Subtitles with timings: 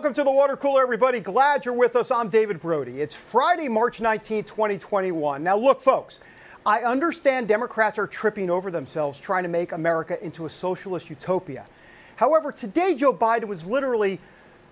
[0.00, 1.20] Welcome to the water cooler, everybody.
[1.20, 2.10] Glad you're with us.
[2.10, 3.02] I'm David Brody.
[3.02, 5.42] It's Friday, March 19, 2021.
[5.42, 6.20] Now, look, folks,
[6.64, 11.66] I understand Democrats are tripping over themselves trying to make America into a socialist utopia.
[12.16, 14.20] However, today Joe Biden was literally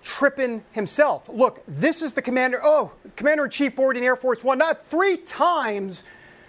[0.02, 1.29] tripping himself.
[1.29, 5.18] Look, this is the commander, oh, commander in chief boarding Air Force One, not three
[5.18, 6.04] times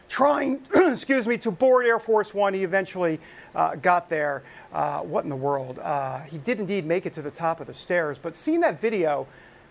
[0.09, 2.53] trying, excuse me, to board Air Force One.
[2.53, 3.19] He eventually
[3.55, 4.43] uh, got there.
[4.73, 5.79] Uh, what in the world?
[5.79, 8.81] Uh, he did indeed make it to the top of the stairs, but seeing that
[8.81, 9.27] video,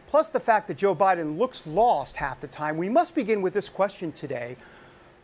[0.06, 3.52] plus the fact that Joe Biden looks lost half the time, we must begin with
[3.52, 4.56] this question today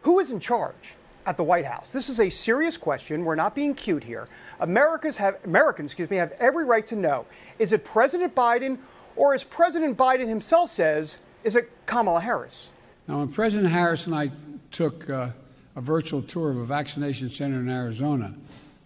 [0.03, 0.97] Who is in charge?
[1.27, 1.91] At the White House.
[1.91, 3.25] This is a serious question.
[3.25, 4.28] We're not being cute here.
[4.60, 7.25] Americans have Americans, excuse me, have every right to know.
[7.58, 8.77] Is it President Biden
[9.16, 12.72] or as President Biden himself says, is it Kamala Harris?
[13.06, 14.31] Now, when President Harris and I
[14.75, 15.30] took uh,
[15.77, 18.34] a virtual tour of a vaccination center in Arizona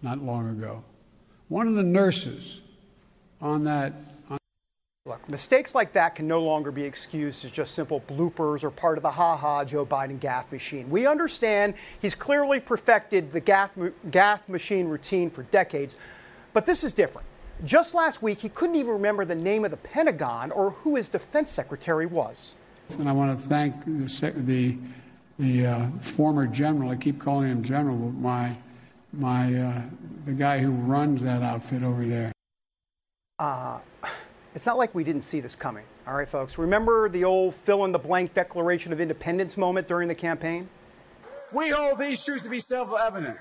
[0.01, 0.83] not long ago.
[1.47, 2.61] One of the nurses
[3.41, 3.93] on that
[5.05, 8.97] Look, mistakes like that can no longer be excused as just simple bloopers or part
[8.97, 10.87] of the ha ha Joe Biden gaffe machine.
[10.87, 15.95] We understand he's clearly perfected the gaffe, gaffe machine routine for decades,
[16.53, 17.27] but this is different.
[17.65, 21.09] Just last week, he couldn't even remember the name of the Pentagon or who his
[21.09, 22.53] defense secretary was.
[22.99, 24.77] And I want to thank the, the
[25.39, 28.55] the uh, former general, I keep calling him general, but my,
[29.13, 29.81] my, uh,
[30.25, 32.31] the guy who runs that outfit over there.
[33.39, 33.79] Uh,
[34.53, 35.85] it's not like we didn't see this coming.
[36.05, 36.57] All right, folks.
[36.57, 40.67] Remember the old fill in the blank Declaration of Independence moment during the campaign?
[41.53, 43.37] We hold these truths to be self evident.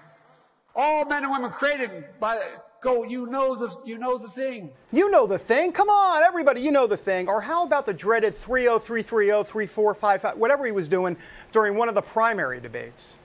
[0.77, 2.41] All men and women created by
[2.81, 4.71] Go, you know the you know the thing.
[4.93, 5.73] You know the thing.
[5.73, 7.29] Come on, everybody, you know the thing.
[7.29, 11.17] Or how about the dreaded 303303455 whatever he was doing
[11.51, 13.17] during one of the primary debates?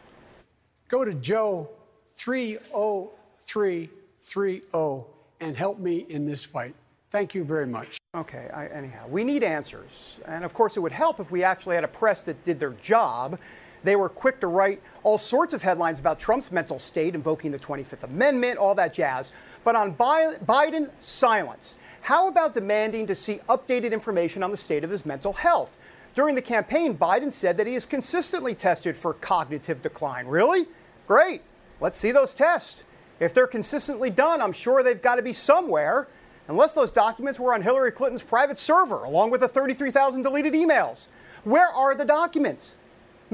[0.87, 1.69] Go to Joe
[2.07, 5.03] 30330
[5.39, 6.73] and help me in this fight.
[7.11, 7.99] Thank you very much.
[8.15, 10.19] Okay, I, anyhow, we need answers.
[10.25, 12.73] And of course, it would help if we actually had a press that did their
[12.73, 13.39] job
[13.83, 17.59] they were quick to write all sorts of headlines about Trump's mental state, invoking the
[17.59, 19.31] 25th Amendment, all that jazz.
[19.63, 21.77] But on Biden, silence.
[22.01, 25.77] How about demanding to see updated information on the state of his mental health?
[26.15, 30.27] During the campaign, Biden said that he is consistently tested for cognitive decline.
[30.27, 30.67] Really?
[31.07, 31.41] Great.
[31.79, 32.83] Let's see those tests.
[33.19, 36.07] If they're consistently done, I'm sure they've got to be somewhere,
[36.47, 41.07] unless those documents were on Hillary Clinton's private server, along with the 33,000 deleted emails.
[41.43, 42.75] Where are the documents?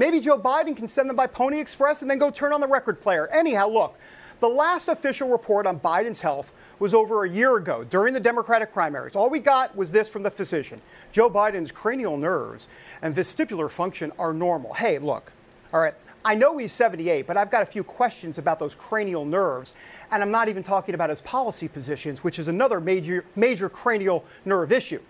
[0.00, 2.66] Maybe Joe Biden can send them by Pony Express and then go turn on the
[2.66, 3.28] record player.
[3.34, 3.98] Anyhow, look,
[4.40, 8.72] the last official report on Biden's health was over a year ago during the Democratic
[8.72, 9.14] primaries.
[9.14, 10.80] All we got was this from the physician
[11.12, 12.66] Joe Biden's cranial nerves
[13.02, 14.72] and vestibular function are normal.
[14.72, 15.32] Hey, look,
[15.70, 15.92] all right,
[16.24, 19.74] I know he's 78, but I've got a few questions about those cranial nerves.
[20.10, 24.24] And I'm not even talking about his policy positions, which is another major, major cranial
[24.46, 25.02] nerve issue.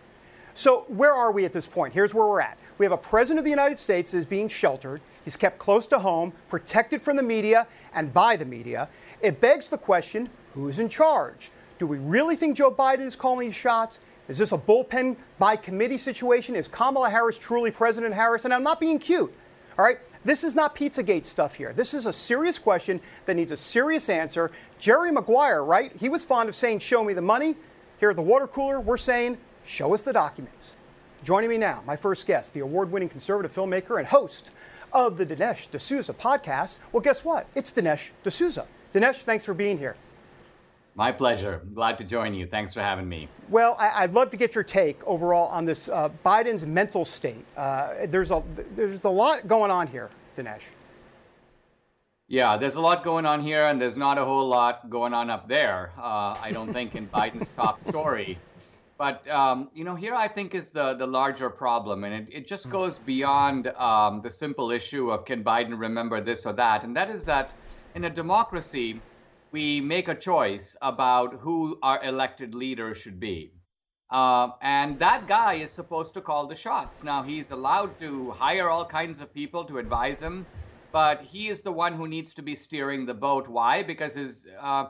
[0.52, 1.94] So, where are we at this point?
[1.94, 2.58] Here's where we're at.
[2.80, 5.02] We have a president of the United States that is being sheltered.
[5.22, 8.88] He's kept close to home, protected from the media and by the media.
[9.20, 11.50] It begs the question who's in charge?
[11.76, 14.00] Do we really think Joe Biden is calling these shots?
[14.28, 16.56] Is this a bullpen by committee situation?
[16.56, 18.46] Is Kamala Harris truly President Harris?
[18.46, 19.30] And I'm not being cute.
[19.78, 19.98] All right?
[20.24, 21.74] This is not Pizzagate stuff here.
[21.74, 24.50] This is a serious question that needs a serious answer.
[24.78, 25.92] Jerry Maguire, right?
[26.00, 27.56] He was fond of saying, Show me the money.
[27.98, 29.36] Here at the water cooler, we're saying,
[29.66, 30.76] Show us the documents.
[31.22, 34.50] Joining me now, my first guest, the award winning conservative filmmaker and host
[34.90, 36.78] of the Dinesh D'Souza podcast.
[36.92, 37.46] Well, guess what?
[37.54, 38.66] It's Dinesh D'Souza.
[38.94, 39.96] Dinesh, thanks for being here.
[40.94, 41.60] My pleasure.
[41.74, 42.46] Glad to join you.
[42.46, 43.28] Thanks for having me.
[43.50, 47.44] Well, I, would love to get your take overall on this uh, Biden's mental state.
[47.54, 48.42] Uh, there's a
[48.74, 50.62] there's a lot going on here, Dinesh.
[52.28, 55.30] Yeah, there's a lot going on here, and there's not a whole lot going on
[55.30, 55.92] up there.
[55.98, 58.38] Uh, I don't think in Biden's top story.
[59.00, 62.46] But um, you know, here I think is the the larger problem, and it, it
[62.46, 62.72] just hmm.
[62.72, 67.08] goes beyond um, the simple issue of can Biden remember this or that, and that
[67.08, 67.54] is that
[67.94, 69.00] in a democracy,
[69.52, 73.54] we make a choice about who our elected leader should be.
[74.10, 77.02] Uh, and that guy is supposed to call the shots.
[77.02, 80.44] Now, he's allowed to hire all kinds of people to advise him,
[80.92, 83.48] but he is the one who needs to be steering the boat.
[83.48, 83.82] Why?
[83.82, 84.88] Because his uh,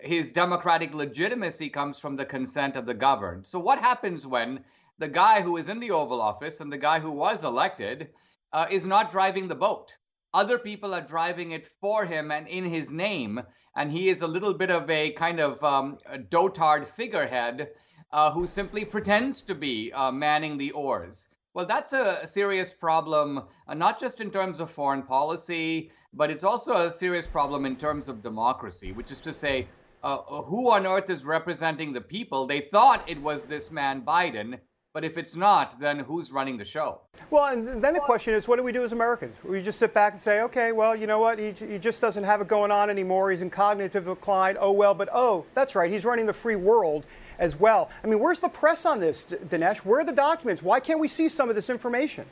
[0.00, 3.46] his democratic legitimacy comes from the consent of the governed.
[3.46, 4.64] So, what happens when
[4.98, 8.10] the guy who is in the Oval Office and the guy who was elected
[8.52, 9.96] uh, is not driving the boat?
[10.32, 13.40] Other people are driving it for him and in his name,
[13.74, 17.70] and he is a little bit of a kind of um, a dotard figurehead
[18.12, 21.28] uh, who simply pretends to be uh, manning the oars.
[21.52, 26.44] Well, that's a serious problem, uh, not just in terms of foreign policy, but it's
[26.44, 29.66] also a serious problem in terms of democracy, which is to say,
[30.02, 32.46] uh, who on earth is representing the people?
[32.46, 34.58] They thought it was this man Biden.
[34.92, 37.02] But if it's not, then who's running the show?
[37.30, 39.34] Well, and then the question is, what do we do as Americans?
[39.44, 41.38] We just sit back and say, okay, well, you know what?
[41.38, 43.30] He, he just doesn't have it going on anymore.
[43.30, 44.56] He's in cognitive decline.
[44.58, 45.88] Oh, well, but oh, that's right.
[45.92, 47.06] He's running the free world
[47.38, 47.88] as well.
[48.02, 49.84] I mean, where's the press on this, Dinesh?
[49.84, 50.60] Where are the documents?
[50.60, 52.24] Why can't we see some of this information?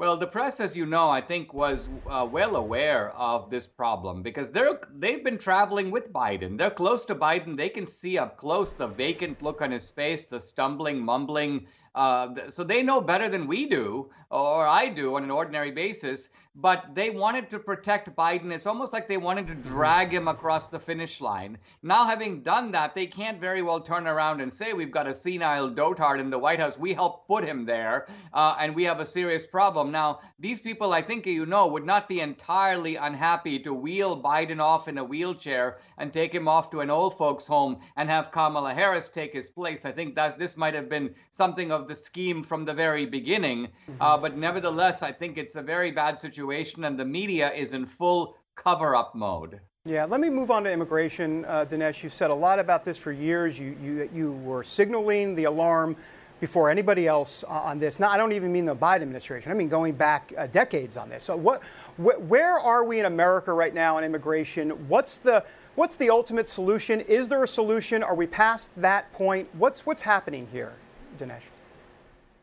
[0.00, 4.22] Well, the press, as you know, I think was uh, well aware of this problem
[4.22, 6.56] because they're they've been traveling with Biden.
[6.56, 7.54] They're close to Biden.
[7.54, 11.66] They can see up close the vacant look on his face, the stumbling, mumbling.
[11.94, 16.30] Uh, so they know better than we do, or I do, on an ordinary basis
[16.56, 18.50] but they wanted to protect Biden.
[18.50, 21.58] It's almost like they wanted to drag him across the finish line.
[21.82, 25.14] Now, having done that, they can't very well turn around and say, We've got a
[25.14, 26.78] senile dotard in the White House.
[26.78, 29.92] We helped put him there, uh, and we have a serious problem.
[29.92, 34.58] Now, these people, I think you know, would not be entirely unhappy to wheel Biden
[34.58, 38.32] off in a wheelchair and take him off to an old folks' home and have
[38.32, 39.84] Kamala Harris take his place.
[39.84, 43.66] I think that this might have been something of the scheme from the very beginning.
[43.66, 44.02] Mm-hmm.
[44.02, 47.74] Uh, but nevertheless, I think it's a very bad situation situation, and the media is
[47.74, 49.60] in full cover up mode.
[49.84, 51.44] Yeah, let me move on to immigration.
[51.44, 53.58] Uh, Dinesh, you've said a lot about this for years.
[53.58, 55.96] You, you, you were signaling the alarm
[56.38, 58.00] before anybody else on this.
[58.00, 59.52] Now, I don't even mean the Biden administration.
[59.52, 61.24] I mean going back uh, decades on this.
[61.24, 61.62] So, what,
[61.96, 64.70] wh- where are we in America right now on immigration?
[64.88, 65.44] What's the
[65.74, 67.00] what's the ultimate solution?
[67.00, 68.02] Is there a solution?
[68.02, 69.48] Are we past that point?
[69.54, 70.72] What's what's happening here,
[71.18, 71.48] Dinesh?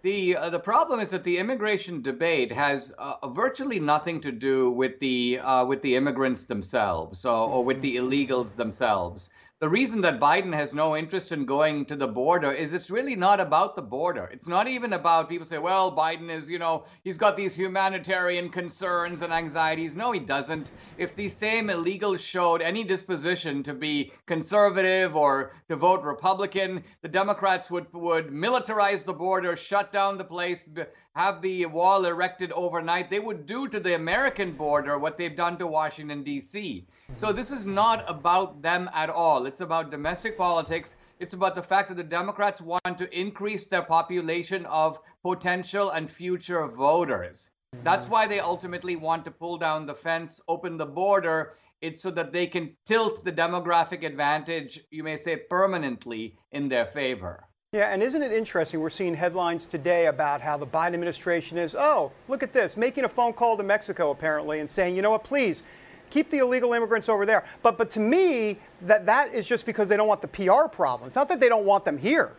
[0.08, 4.72] The uh, the problem is that the immigration debate has uh, virtually nothing to do
[4.72, 10.20] with the uh, with the immigrants themselves or with the illegals themselves the reason that
[10.20, 13.82] Biden has no interest in going to the border is it's really not about the
[13.82, 14.30] border.
[14.32, 18.50] It's not even about people say, well, Biden is, you know, he's got these humanitarian
[18.50, 19.96] concerns and anxieties.
[19.96, 20.70] No, he doesn't.
[21.00, 27.08] If these same illegals showed any disposition to be conservative or to vote Republican, the
[27.08, 30.70] Democrats would would militarize the border, shut down the place,
[31.18, 33.10] have the wall erected overnight.
[33.10, 36.86] They would do to the American border what they've done to Washington, D.C.
[37.16, 37.36] So mhm.
[37.36, 39.48] this is not about them at all.
[39.48, 40.96] It's about domestic politics.
[41.20, 46.08] It's about the fact that the Democrats want to increase their population of potential and
[46.08, 47.50] future voters.
[47.76, 47.84] Mhm.
[47.84, 51.56] That's why they ultimately want to pull down the fence, open the border.
[51.82, 56.86] It's so that they can tilt the demographic advantage, you may say, permanently in their
[56.86, 57.48] favor.
[57.74, 58.80] Yeah, and isn't it interesting?
[58.80, 63.04] We're seeing headlines today about how the Biden administration is, oh, look at this, making
[63.04, 65.66] a phone call to Mexico apparently and saying, you know what, please
[66.10, 67.44] keep the illegal immigrants over there.
[67.62, 71.08] But but to me, that that is just because they don't want the PR problem.
[71.08, 72.32] It's not that they don't want them here.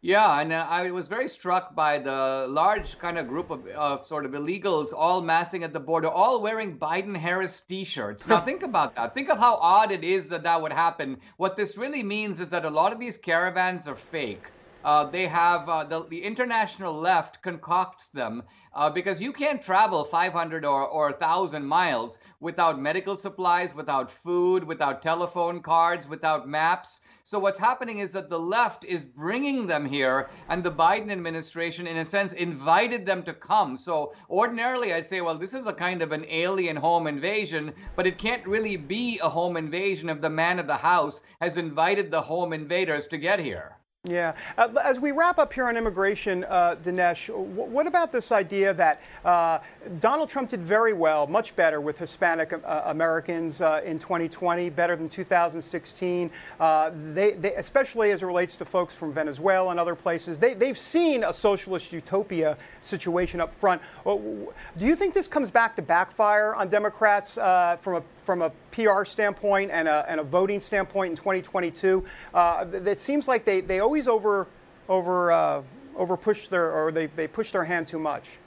[0.00, 4.06] Yeah, and uh, I was very struck by the large kind of group of, of
[4.06, 8.28] sort of illegals all massing at the border, all wearing Biden Harris t shirts.
[8.28, 9.12] Now, think about that.
[9.14, 11.18] Think of how odd it is that that would happen.
[11.36, 14.44] What this really means is that a lot of these caravans are fake.
[14.84, 18.44] Uh, they have uh, the, the international left concocts them
[18.74, 24.62] uh, because you can't travel 500 or, or 1,000 miles without medical supplies, without food,
[24.62, 27.00] without telephone cards, without maps.
[27.28, 31.86] So what's happening is that the left is bringing them here, and the Biden administration,
[31.86, 33.76] in a sense, invited them to come.
[33.76, 38.06] So ordinarily, I'd say, well, this is a kind of an alien home invasion, but
[38.06, 42.10] it can't really be a home invasion if the man of the house has invited
[42.10, 43.77] the home invaders to get here.
[44.08, 44.34] Yeah.
[44.56, 49.02] Uh, as we wrap up here on immigration, uh, Dinesh, what about this idea that
[49.22, 49.58] uh,
[50.00, 54.96] Donald Trump did very well, much better with Hispanic uh, Americans uh, in 2020, better
[54.96, 56.30] than 2016?
[56.58, 60.54] Uh, they, they, especially as it relates to folks from Venezuela and other places, they,
[60.54, 63.82] they've seen a socialist utopia situation up front.
[64.04, 69.06] Do you think this comes back to backfire on Democrats from a from a PR
[69.06, 72.04] standpoint and a, and a voting standpoint in 2022?
[72.34, 74.46] it seems like they, they always over
[74.88, 75.62] over uh,
[75.96, 78.38] over push their or they, they push their hand too much.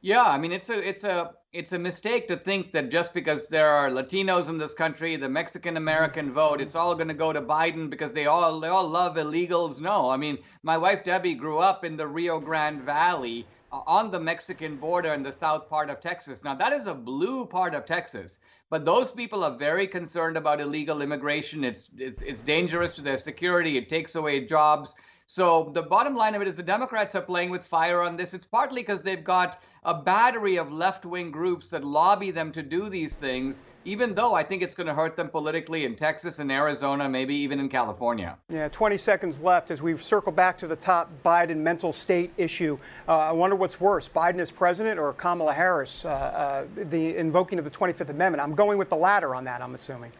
[0.00, 3.46] Yeah, I mean it's a it's a it's a mistake to think that just because
[3.46, 7.32] there are Latinos in this country, the Mexican American vote, it's all going to go
[7.32, 9.80] to Biden because they all they all love illegals.
[9.80, 14.10] No, I mean my wife Debbie grew up in the Rio Grande Valley uh, on
[14.10, 16.42] the Mexican border in the south part of Texas.
[16.42, 18.40] Now that is a blue part of Texas,
[18.72, 21.62] but those people are very concerned about illegal immigration.
[21.62, 23.76] It's it's it's dangerous to their security.
[23.76, 24.94] It takes away jobs.
[25.32, 28.34] So the bottom line of it is the Democrats are playing with fire on this.
[28.34, 32.62] It's partly because they've got a battery of left wing groups that lobby them to
[32.62, 36.38] do these things, even though I think it's going to hurt them politically in Texas
[36.38, 38.36] and Arizona, maybe even in California.
[38.50, 42.78] Yeah, 20 seconds left as we circle back to the top Biden mental state issue.
[43.08, 47.58] Uh, I wonder what's worse, Biden as president or Kamala Harris, uh, uh, the invoking
[47.58, 48.42] of the 25th Amendment?
[48.42, 50.12] I'm going with the latter on that, I'm assuming.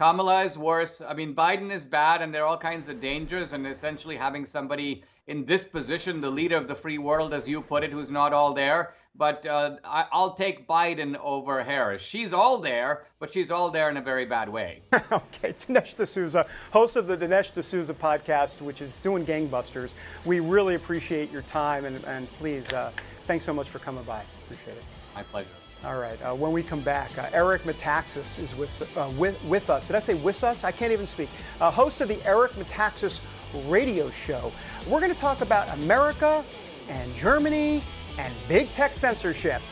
[0.00, 1.02] Kamala is worse.
[1.06, 3.52] I mean, Biden is bad, and there are all kinds of dangers.
[3.52, 7.60] And essentially, having somebody in this position, the leader of the free world, as you
[7.60, 8.94] put it, who's not all there.
[9.14, 12.00] But uh, I, will take Biden over Harris.
[12.00, 14.80] She's all there, but she's all there in a very bad way.
[14.94, 19.92] okay, Dinesh D'Souza, host of the Dinesh D'Souza podcast, which is doing gangbusters.
[20.24, 22.90] We really appreciate your time, and, and please, uh,
[23.26, 24.22] thanks so much for coming by.
[24.46, 24.84] Appreciate it.
[25.14, 25.59] My pleasure.
[25.82, 26.20] All right.
[26.22, 29.86] Uh, when we come back, uh, Eric Metaxas is with, uh, with, with us.
[29.86, 30.62] Did I say with us?
[30.62, 31.30] I can't even speak.
[31.58, 33.22] Uh, host of the Eric Metaxas
[33.66, 34.52] radio show.
[34.86, 36.44] We're going to talk about America
[36.88, 37.82] and Germany
[38.18, 39.62] and big tech censorship.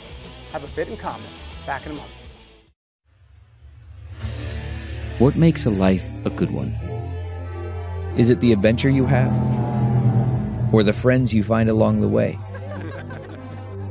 [0.53, 1.29] Have a bit in common.
[1.67, 2.15] Back in a moment.
[5.19, 6.71] What makes a life a good one?
[8.17, 9.33] Is it the adventure you have?
[10.73, 12.39] Or the friends you find along the way?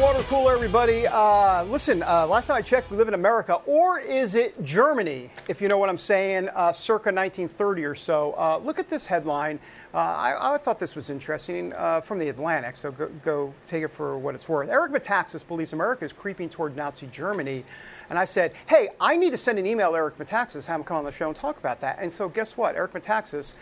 [0.00, 1.08] Water cooler, everybody.
[1.08, 5.30] Uh, listen, uh, last time I checked, we live in America, or is it Germany,
[5.48, 8.32] if you know what I'm saying, uh, circa 1930 or so.
[8.38, 9.58] Uh, look at this headline.
[9.92, 13.82] Uh, I, I, thought this was interesting uh, from the Atlantic, so go, go, take
[13.82, 14.68] it for what it's worth.
[14.68, 17.64] Eric Metaxas believes America is creeping toward Nazi Germany.
[18.08, 20.84] And I said, hey, I need to send an email to Eric Metaxas, have him
[20.84, 21.98] come on the show and talk about that.
[22.00, 22.76] And so guess what?
[22.76, 23.56] Eric Metaxas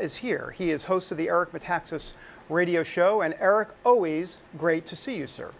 [0.00, 0.54] is here.
[0.56, 2.14] He is host of the Eric Metaxas
[2.48, 3.20] radio show.
[3.20, 5.50] And Eric, always great to see you, sir.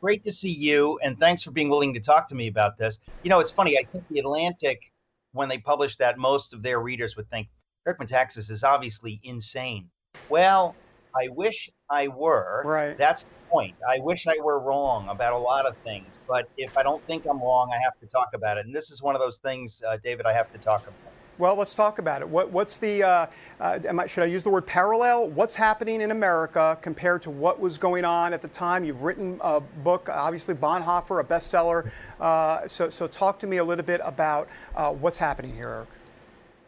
[0.00, 3.00] Great to see you, and thanks for being willing to talk to me about this.
[3.24, 3.76] You know, it's funny.
[3.76, 4.92] I think the Atlantic,
[5.32, 7.48] when they published that, most of their readers would think
[7.86, 9.88] Eric Metaxas is obviously insane.
[10.28, 10.76] Well,
[11.16, 12.62] I wish I were.
[12.64, 12.96] Right.
[12.96, 13.74] That's the point.
[13.88, 17.26] I wish I were wrong about a lot of things, but if I don't think
[17.28, 18.66] I'm wrong, I have to talk about it.
[18.66, 21.17] And this is one of those things, uh, David, I have to talk about.
[21.38, 22.28] Well, let's talk about it.
[22.28, 23.26] What, what's the, uh,
[23.60, 25.28] uh, I, should I use the word parallel?
[25.28, 28.84] What's happening in America compared to what was going on at the time?
[28.84, 31.92] You've written a book, obviously Bonhoeffer, a bestseller.
[32.20, 35.88] Uh, so, so talk to me a little bit about uh, what's happening here, Eric.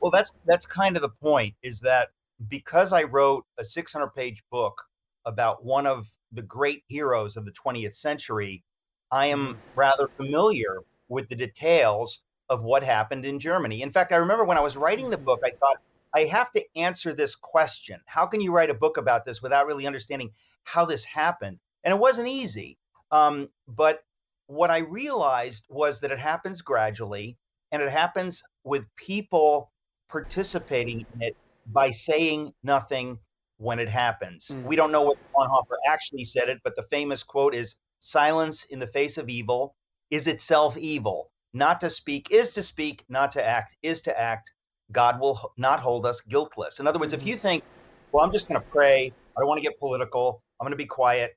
[0.00, 2.10] Well, that's, that's kind of the point is that
[2.48, 4.80] because I wrote a 600 page book
[5.26, 8.62] about one of the great heroes of the 20th century,
[9.10, 9.56] I am mm.
[9.74, 13.80] rather familiar with the details of what happened in Germany.
[13.80, 15.76] In fact, I remember when I was writing the book, I thought,
[16.12, 18.00] I have to answer this question.
[18.06, 20.30] How can you write a book about this without really understanding
[20.64, 21.60] how this happened?
[21.84, 22.76] And it wasn't easy.
[23.12, 24.00] Um, but
[24.48, 27.38] what I realized was that it happens gradually
[27.70, 29.70] and it happens with people
[30.08, 33.16] participating in it by saying nothing
[33.58, 34.48] when it happens.
[34.48, 34.64] Mm.
[34.64, 38.80] We don't know what Bonhoeffer actually said it, but the famous quote is silence in
[38.80, 39.76] the face of evil
[40.10, 41.29] is itself evil.
[41.52, 44.52] Not to speak is to speak, not to act is to act.
[44.92, 46.80] God will not hold us guiltless.
[46.80, 47.28] In other words, if mm-hmm.
[47.28, 47.64] you think,
[48.12, 50.76] well, I'm just going to pray, I don't want to get political, I'm going to
[50.76, 51.36] be quiet,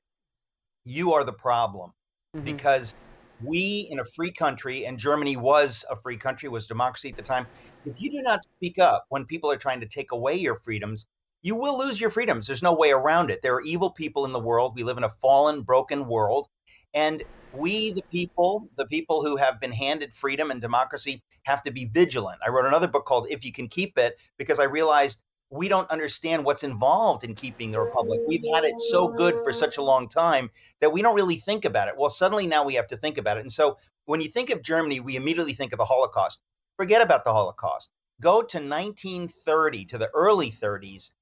[0.84, 1.92] you are the problem.
[2.36, 2.44] Mm-hmm.
[2.44, 2.94] Because
[3.42, 7.22] we in a free country, and Germany was a free country, was democracy at the
[7.22, 7.46] time,
[7.84, 11.06] if you do not speak up when people are trying to take away your freedoms,
[11.42, 12.46] you will lose your freedoms.
[12.46, 13.40] There's no way around it.
[13.42, 14.74] There are evil people in the world.
[14.74, 16.48] We live in a fallen, broken world.
[16.94, 17.22] And
[17.52, 21.84] we, the people, the people who have been handed freedom and democracy, have to be
[21.86, 22.40] vigilant.
[22.44, 25.90] I wrote another book called If You Can Keep It because I realized we don't
[25.90, 28.20] understand what's involved in keeping the republic.
[28.26, 31.64] We've had it so good for such a long time that we don't really think
[31.64, 31.94] about it.
[31.96, 33.40] Well, suddenly now we have to think about it.
[33.40, 36.40] And so when you think of Germany, we immediately think of the Holocaust.
[36.76, 37.90] Forget about the Holocaust.
[38.20, 41.12] Go to 1930, to the early 30s,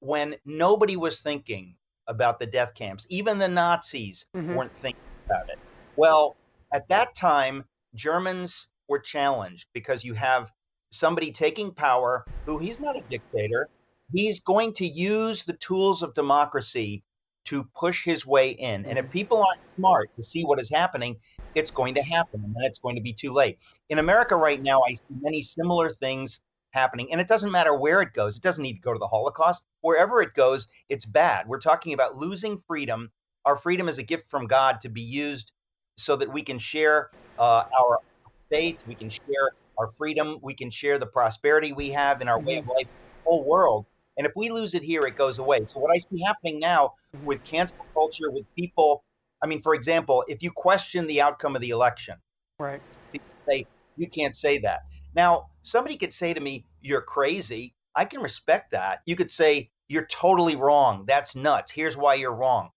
[0.00, 1.74] when nobody was thinking
[2.06, 3.06] about the death camps.
[3.10, 4.54] Even the Nazis mm-hmm.
[4.54, 5.58] weren't thinking about it.
[5.96, 6.36] Well,
[6.72, 7.64] at that time,
[7.94, 10.50] Germans were challenged because you have
[10.90, 13.68] somebody taking power who he's not a dictator.
[14.12, 17.02] He's going to use the tools of democracy
[17.44, 18.86] to push his way in.
[18.86, 19.12] And if mm-hmm.
[19.12, 21.16] people aren't smart to see what is happening,
[21.54, 23.58] it's going to happen and then it's going to be too late.
[23.88, 27.12] In America right now, I see many similar things happening.
[27.12, 29.64] And it doesn't matter where it goes, it doesn't need to go to the Holocaust.
[29.80, 31.46] Wherever it goes, it's bad.
[31.46, 33.10] We're talking about losing freedom.
[33.44, 35.52] Our freedom is a gift from God to be used
[35.96, 37.98] so that we can share uh, our
[38.50, 42.40] faith, we can share our freedom, we can share the prosperity we have in our
[42.40, 43.86] way of life, the whole world.
[44.16, 45.60] And if we lose it here, it goes away.
[45.66, 46.92] So, what I see happening now
[47.24, 49.04] with cancel culture, with people,
[49.42, 52.16] I mean, for example, if you question the outcome of the election,
[52.58, 52.80] right?
[53.10, 54.80] People say, you can't say that.
[55.14, 57.74] Now, somebody could say to me, You're crazy.
[57.94, 59.00] I can respect that.
[59.06, 61.04] You could say, You're totally wrong.
[61.06, 61.70] That's nuts.
[61.70, 62.70] Here's why you're wrong.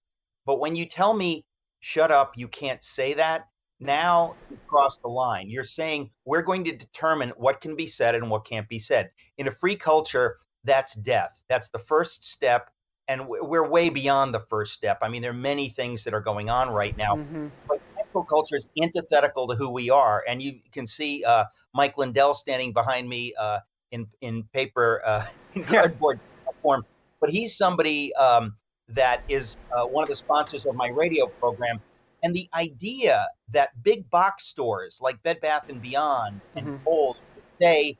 [0.45, 1.45] But when you tell me,
[1.81, 3.47] Shut up, you can't say that,
[3.79, 5.49] now you cross the line.
[5.49, 9.11] You're saying, We're going to determine what can be said and what can't be said.
[9.37, 11.43] In a free culture, that's death.
[11.49, 12.71] That's the first step.
[13.07, 14.97] And we're way beyond the first step.
[15.03, 17.17] I mean, there are many things that are going on right now.
[17.17, 17.47] Mm-hmm.
[17.67, 20.23] But cancel culture is antithetical to who we are.
[20.27, 23.59] And you can see uh, Mike Lindell standing behind me uh,
[23.91, 25.23] in, in paper, uh,
[25.53, 26.51] in cardboard yeah.
[26.63, 26.83] form.
[27.21, 28.55] But he's somebody um,
[28.89, 31.79] that is uh, one of the sponsors of my radio program.
[32.23, 36.83] And the idea that big box stores like Bed Bath and Beyond and mm-hmm.
[36.83, 37.21] Kohl's
[37.61, 37.97] say,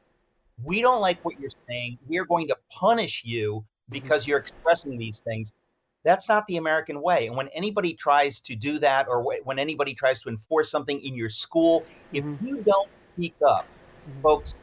[0.63, 1.97] we don't like what you're saying.
[2.07, 4.31] We are going to punish you because mm-hmm.
[4.31, 5.51] you're expressing these things.
[6.03, 7.27] That's not the American way.
[7.27, 11.15] And when anybody tries to do that, or when anybody tries to enforce something in
[11.15, 12.35] your school, mm-hmm.
[12.35, 13.67] if you don't speak up,
[14.09, 14.21] mm-hmm.
[14.21, 14.55] folks,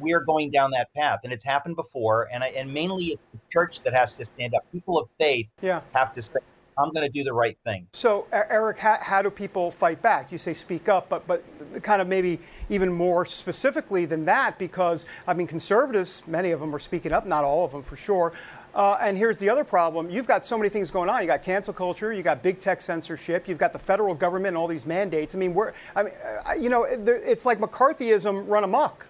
[0.00, 1.20] we're going down that path.
[1.24, 2.28] And it's happened before.
[2.32, 4.64] And, I, and mainly it's the church that has to stand up.
[4.72, 5.80] People of faith yeah.
[5.94, 6.38] have to say,
[6.78, 7.88] I'm going to do the right thing.
[7.92, 10.30] So, Eric, how, how, do people fight back?
[10.30, 11.42] You say speak up, but but
[11.82, 12.38] kind of maybe
[12.70, 17.26] even more specifically than that, because I mean, conservatives, many of them are speaking up,
[17.26, 18.32] not all of them for sure.
[18.74, 21.20] Uh, and here's the other problem: you've got so many things going on.
[21.20, 24.56] You got cancel culture, you got big tech censorship, you've got the federal government and
[24.56, 25.34] all these mandates.
[25.34, 26.12] I mean, we're, I mean,
[26.46, 29.07] uh, you know, it's like McCarthyism run amok.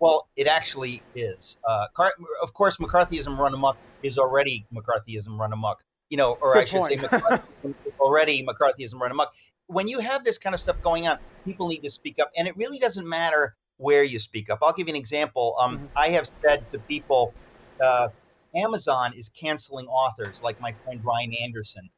[0.00, 1.56] Well, it actually is.
[1.68, 1.86] Uh,
[2.42, 6.64] of course, McCarthyism run amok is already McCarthyism run amok you know, or Good I
[6.66, 7.00] should point.
[7.00, 9.32] say, McCarthyism, already McCarthyism run amok.
[9.68, 12.46] When you have this kind of stuff going on, people need to speak up, and
[12.46, 14.58] it really doesn't matter where you speak up.
[14.60, 15.56] I'll give you an example.
[15.58, 15.86] Um, mm-hmm.
[15.96, 17.32] I have said to people,
[17.82, 18.08] uh,
[18.54, 21.88] Amazon is canceling authors, like my friend Ryan Anderson.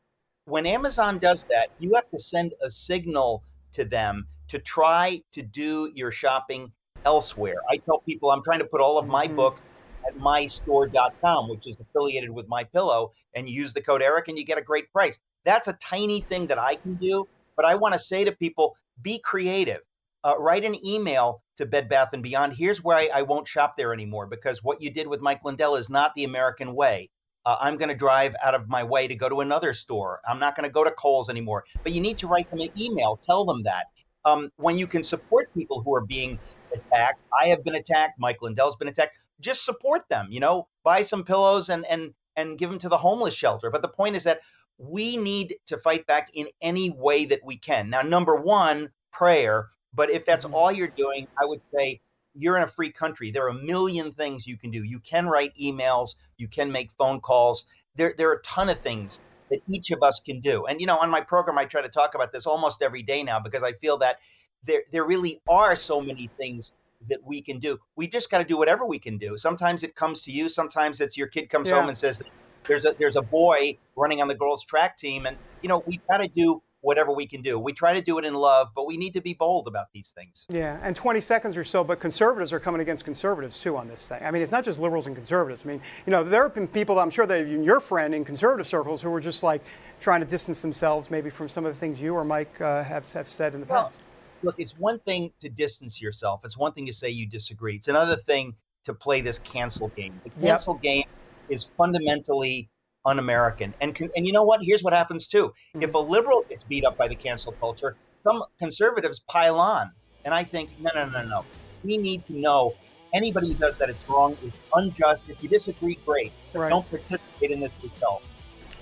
[0.45, 5.43] When Amazon does that, you have to send a signal to them to try to
[5.43, 6.71] do your shopping
[7.05, 7.57] elsewhere.
[7.71, 9.37] I tell people I'm trying to put all of my mm-hmm.
[9.37, 9.61] books
[10.07, 14.45] at mystore.com, which is affiliated with My Pillow, and use the code Eric and you
[14.45, 15.19] get a great price.
[15.45, 18.77] That's a tiny thing that I can do, but I want to say to people,
[19.03, 19.81] be creative.
[20.25, 22.53] Uh, write an email to Bed Bath and Beyond.
[22.53, 25.77] Here's why I, I won't shop there anymore because what you did with Mike Lindell
[25.77, 27.11] is not the American way.
[27.45, 30.21] Uh, I'm going to drive out of my way to go to another store.
[30.29, 31.65] I'm not going to go to Kohl's anymore.
[31.83, 33.19] But you need to write them an email.
[33.21, 33.87] Tell them that.
[34.25, 36.39] Um, when you can support people who are being
[36.75, 38.19] attacked, I have been attacked.
[38.19, 42.57] Mike Lindell's been attacked just support them, you know, buy some pillows and and and
[42.59, 43.71] give them to the homeless shelter.
[43.71, 44.41] But the point is that
[44.79, 47.91] we need to fight back in any way that we can.
[47.91, 49.69] Now, number one, prayer.
[49.93, 50.55] But if that's mm-hmm.
[50.55, 52.01] all you're doing, I would say
[52.35, 53.31] you're in a free country.
[53.31, 54.83] There are a million things you can do.
[54.83, 57.67] You can write emails, you can make phone calls.
[57.95, 60.65] There, there are a ton of things that each of us can do.
[60.65, 63.23] And you know, on my program, I try to talk about this almost every day
[63.23, 64.17] now because I feel that
[64.65, 66.73] there, there really are so many things
[67.09, 67.79] that we can do.
[67.97, 69.37] We just got to do whatever we can do.
[69.37, 70.49] Sometimes it comes to you.
[70.49, 71.77] Sometimes it's your kid comes yeah.
[71.77, 72.23] home and says,
[72.65, 76.07] "There's a there's a boy running on the girls' track team," and you know we've
[76.09, 77.61] got to do whatever we can do.
[77.61, 80.13] We try to do it in love, but we need to be bold about these
[80.17, 80.47] things.
[80.49, 84.09] Yeah, and 20 seconds or so, but conservatives are coming against conservatives too on this
[84.09, 84.21] thing.
[84.21, 85.65] I mean, it's not just liberals and conservatives.
[85.65, 88.67] I mean, you know, there have been people, I'm sure that your friend in conservative
[88.67, 89.63] circles who were just like
[90.01, 93.11] trying to distance themselves maybe from some of the things you or Mike uh, have,
[93.13, 94.01] have said in the past
[94.43, 96.41] look, it's one thing to distance yourself.
[96.45, 97.77] It's one thing to say you disagree.
[97.77, 100.21] It's another thing to play this cancel game.
[100.25, 100.83] The cancel yep.
[100.83, 101.05] game
[101.49, 102.69] is fundamentally
[103.05, 103.75] un-American.
[103.81, 104.63] And and you know what?
[104.63, 105.49] Here's what happens too.
[105.49, 105.83] Mm-hmm.
[105.83, 109.91] If a liberal gets beat up by the cancel culture, some conservatives pile on.
[110.25, 111.45] And I think, no, no, no, no.
[111.83, 112.75] We need to know
[113.13, 115.29] anybody who does that, it's wrong, it's unjust.
[115.29, 116.33] If you disagree, great.
[116.55, 116.69] Right.
[116.69, 118.23] Don't participate in this yourself.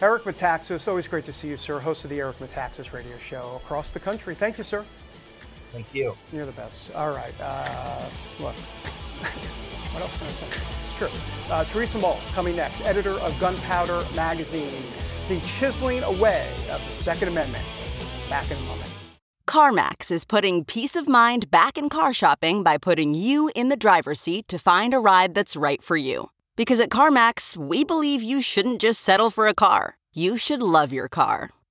[0.02, 1.78] Eric Metaxas, always great to see you, sir.
[1.78, 4.34] Host of the Eric Metaxas radio show across the country.
[4.34, 4.84] Thank you, sir.
[5.72, 6.16] Thank you.
[6.32, 6.94] You're the best.
[6.94, 7.34] All right.
[7.40, 8.08] Uh,
[8.40, 8.54] look,
[9.92, 10.46] what else can I say?
[10.84, 11.08] It's true.
[11.50, 14.82] Uh, Teresa Mull coming next, editor of Gunpowder Magazine,
[15.28, 17.64] the chiseling away of the Second Amendment.
[18.28, 18.90] Back in a moment.
[19.46, 23.76] CarMax is putting peace of mind back in car shopping by putting you in the
[23.76, 26.30] driver's seat to find a ride that's right for you.
[26.56, 30.92] Because at CarMax, we believe you shouldn't just settle for a car, you should love
[30.92, 31.50] your car.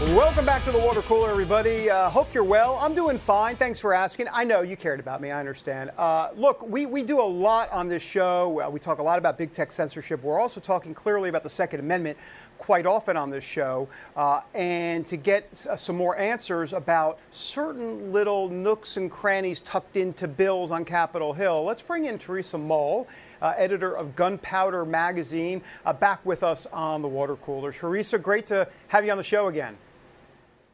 [0.00, 1.90] Welcome back to the water cooler, everybody.
[1.90, 2.78] Uh, hope you're well.
[2.80, 3.56] I'm doing fine.
[3.56, 4.28] Thanks for asking.
[4.32, 5.30] I know you cared about me.
[5.30, 5.90] I understand.
[5.98, 8.62] Uh, look, we, we do a lot on this show.
[8.62, 10.22] Uh, we talk a lot about big tech censorship.
[10.22, 12.16] We're also talking clearly about the Second Amendment
[12.56, 13.90] quite often on this show.
[14.16, 19.98] Uh, and to get uh, some more answers about certain little nooks and crannies tucked
[19.98, 23.06] into bills on Capitol Hill, let's bring in Teresa Mull.
[23.42, 27.72] Uh, editor of Gunpowder Magazine, uh, back with us on the water cooler.
[27.72, 29.78] Teresa, great to have you on the show again.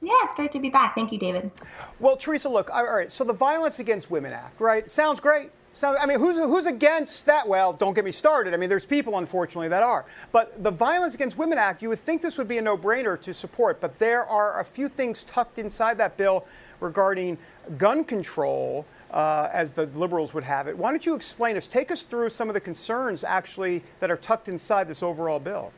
[0.03, 0.95] Yeah, it's great to be back.
[0.95, 1.51] Thank you, David.
[1.99, 4.89] Well, Teresa, look, all right, so the Violence Against Women Act, right?
[4.89, 5.51] Sounds great.
[5.73, 7.47] So, I mean, who's, who's against that?
[7.47, 8.55] Well, don't get me started.
[8.55, 10.07] I mean, there's people, unfortunately, that are.
[10.33, 13.21] But the Violence Against Women Act, you would think this would be a no brainer
[13.21, 16.47] to support, but there are a few things tucked inside that bill
[16.81, 17.37] regarding
[17.77, 20.79] gun control, uh, as the liberals would have it.
[20.79, 24.17] Why don't you explain us, take us through some of the concerns actually that are
[24.17, 25.73] tucked inside this overall bill?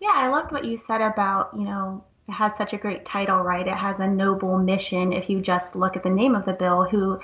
[0.00, 3.38] Yeah, I loved what you said about, you know, it has such a great title,
[3.38, 3.66] right?
[3.66, 5.14] It has a noble mission.
[5.14, 7.18] If you just look at the name of the bill, who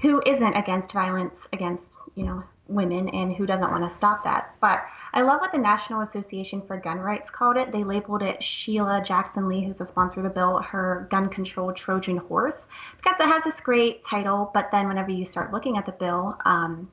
[0.00, 4.54] who isn't against violence against you know women and who doesn't want to stop that?
[4.60, 7.72] But I love what the National Association for Gun Rights called it.
[7.72, 11.72] They labeled it Sheila Jackson Lee, who's the sponsor of the bill, her gun control
[11.72, 12.64] Trojan horse,
[12.96, 14.52] because it has this great title.
[14.54, 16.88] But then whenever you start looking at the bill, um,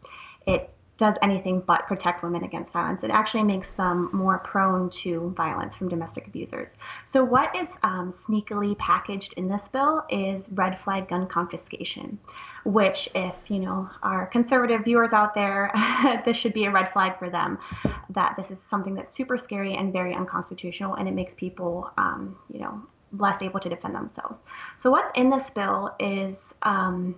[0.48, 3.04] it does anything but protect women against violence.
[3.04, 6.78] It actually makes them more prone to violence from domestic abusers.
[7.08, 12.20] So, what is um, sneakily packaged in this bill is red flag gun confiscation,
[12.66, 15.72] which, if you know our conservative viewers out there,
[16.24, 17.58] this should be a red flag for them.
[18.12, 22.38] That this is something that's super scary and very unconstitutional, and it makes people, um,
[22.54, 22.80] you know,
[23.14, 24.44] less able to defend themselves.
[24.78, 27.16] So, what's in this bill is um,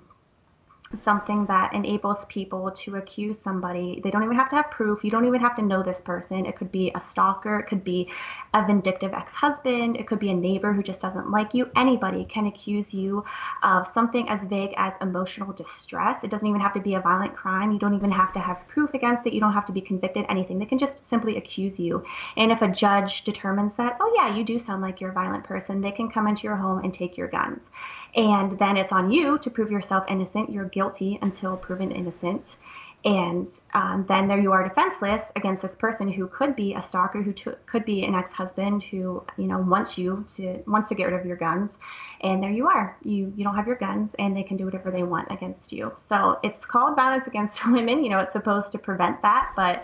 [0.95, 3.99] something that enables people to accuse somebody.
[4.03, 5.03] They don't even have to have proof.
[5.03, 6.45] You don't even have to know this person.
[6.45, 8.09] It could be a stalker, it could be
[8.53, 11.69] a vindictive ex husband, it could be a neighbor who just doesn't like you.
[11.75, 13.23] Anybody can accuse you
[13.63, 16.23] of something as vague as emotional distress.
[16.23, 17.71] It doesn't even have to be a violent crime.
[17.71, 19.33] You don't even have to have proof against it.
[19.33, 20.59] You don't have to be convicted, anything.
[20.59, 22.03] They can just simply accuse you.
[22.37, 25.43] And if a judge determines that, oh, yeah, you do sound like you're a violent
[25.43, 27.69] person, they can come into your home and take your guns.
[28.15, 30.51] And then it's on you to prove yourself innocent.
[30.51, 32.57] You're guilty until proven innocent.
[33.05, 37.21] And um, then there you are defenseless against this person who could be a stalker,
[37.21, 41.05] who t- could be an ex-husband who you know wants you to wants to get
[41.05, 41.77] rid of your guns,
[42.21, 42.95] and there you are.
[43.03, 45.91] You you don't have your guns, and they can do whatever they want against you.
[45.97, 48.05] So it's called violence against women.
[48.05, 49.83] You know, it's supposed to prevent that, but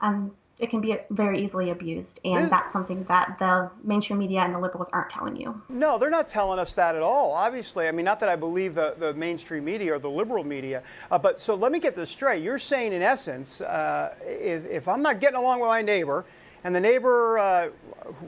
[0.00, 4.54] um, it can be very easily abused and that's something that the mainstream media and
[4.54, 5.60] the liberals aren't telling you.
[5.68, 7.88] No they're not telling us that at all obviously.
[7.88, 11.18] I mean not that i believe the, the mainstream media or the liberal media uh,
[11.18, 12.42] but so let me get this straight.
[12.42, 16.24] You're saying in essence uh, if, if, i'm not getting along with my neighbor
[16.64, 17.68] and the neighbor uh,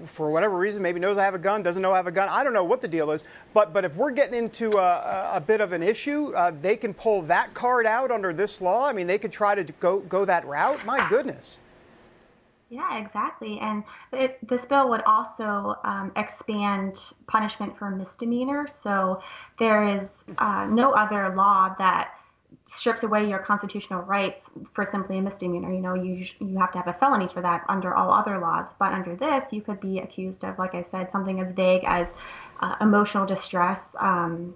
[0.04, 2.28] for whatever reason maybe knows i have a gun doesn't know i have a gun
[2.28, 5.40] i don't know what the deal is but but if we're getting into a, a
[5.40, 8.86] bit of an issue uh, they can pull that card out under this law?
[8.86, 10.84] I mean they could try to go go that route?
[10.84, 11.60] My goodness
[12.70, 13.58] yeah, exactly.
[13.60, 18.66] And it, this bill would also um, expand punishment for misdemeanor.
[18.66, 19.22] So
[19.58, 22.14] there is uh, no other law that
[22.66, 25.72] strips away your constitutional rights for simply a misdemeanor.
[25.72, 28.74] You know, you you have to have a felony for that under all other laws.
[28.78, 32.12] But under this, you could be accused of, like I said, something as vague as
[32.60, 33.96] uh, emotional distress.
[33.98, 34.54] Um,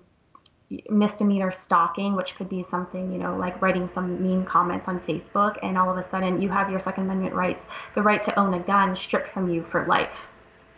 [0.89, 5.59] misdemeanor stalking, which could be something, you know, like writing some mean comments on Facebook,
[5.63, 8.55] and all of a sudden you have your Second Amendment rights, the right to own
[8.55, 10.27] a gun, stripped from you for life,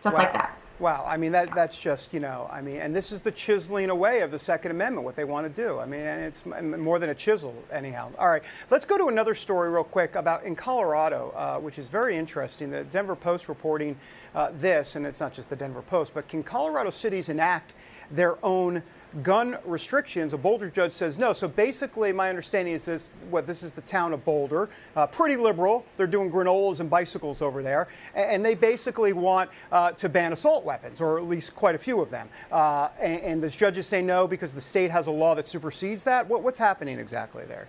[0.02, 0.22] just wow.
[0.22, 0.58] like that.
[0.80, 3.90] Wow, I mean that that's just you know, I mean, and this is the chiseling
[3.90, 5.78] away of the Second Amendment, what they want to do.
[5.78, 8.10] I mean, and it's more than a chisel, anyhow.
[8.18, 11.88] All right, let's go to another story real quick about in Colorado, uh, which is
[11.88, 12.70] very interesting.
[12.70, 13.96] The Denver Post reporting
[14.34, 17.72] uh, this, and it's not just the Denver Post, but can Colorado cities enact
[18.10, 18.82] their own
[19.22, 21.32] gun restrictions, a Boulder judge says no.
[21.32, 25.36] So basically, my understanding is this: what this is the town of Boulder, uh, pretty
[25.36, 25.84] liberal.
[25.96, 30.64] They're doing granolas and bicycles over there, and, they basically want uh, to ban assault
[30.64, 32.28] weapons, or at least quite a few of them.
[32.52, 35.48] Uh, and, and this judge is saying no because the state has a law that
[35.48, 36.28] supersedes that.
[36.28, 37.68] What, what's happening exactly there?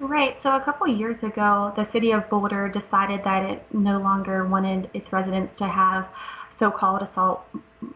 [0.00, 0.38] Right.
[0.38, 4.88] So a couple years ago, the city of Boulder decided that it no longer wanted
[4.94, 6.08] its residents to have
[6.50, 7.44] so-called assault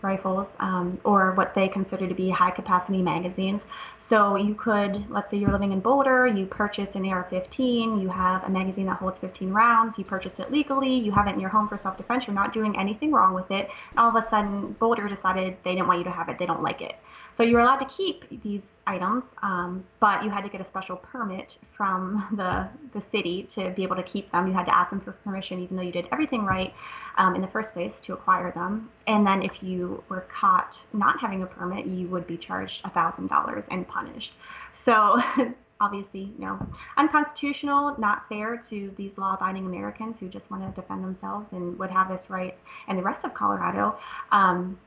[0.02, 3.64] rifles um, or what they consider to be high capacity magazines.
[3.98, 8.08] So you could, let's say you're living in Boulder, you purchased an AR 15, you
[8.08, 11.40] have a magazine that holds 15 rounds, you purchased it legally, you have it in
[11.40, 13.70] your home for self defense, you're not doing anything wrong with it.
[13.90, 16.46] And all of a sudden, Boulder decided they didn't want you to have it, they
[16.46, 16.96] don't like it.
[17.34, 20.96] So you're allowed to keep these items, um, but you had to get a special
[20.96, 24.46] permit from the, the city to be able to keep them.
[24.46, 26.74] You had to ask them for permission, even though you did everything right
[27.16, 28.90] um, in the first place to acquire them.
[29.06, 29.71] And then if you
[30.08, 34.32] were caught not having a permit, you would be charged $1,000 and punished.
[34.74, 35.20] So
[35.80, 41.02] obviously, you know, unconstitutional, not fair to these law-abiding Americans who just want to defend
[41.02, 42.56] themselves and would have this right,
[42.88, 43.98] and the rest of Colorado.
[44.30, 44.78] Um,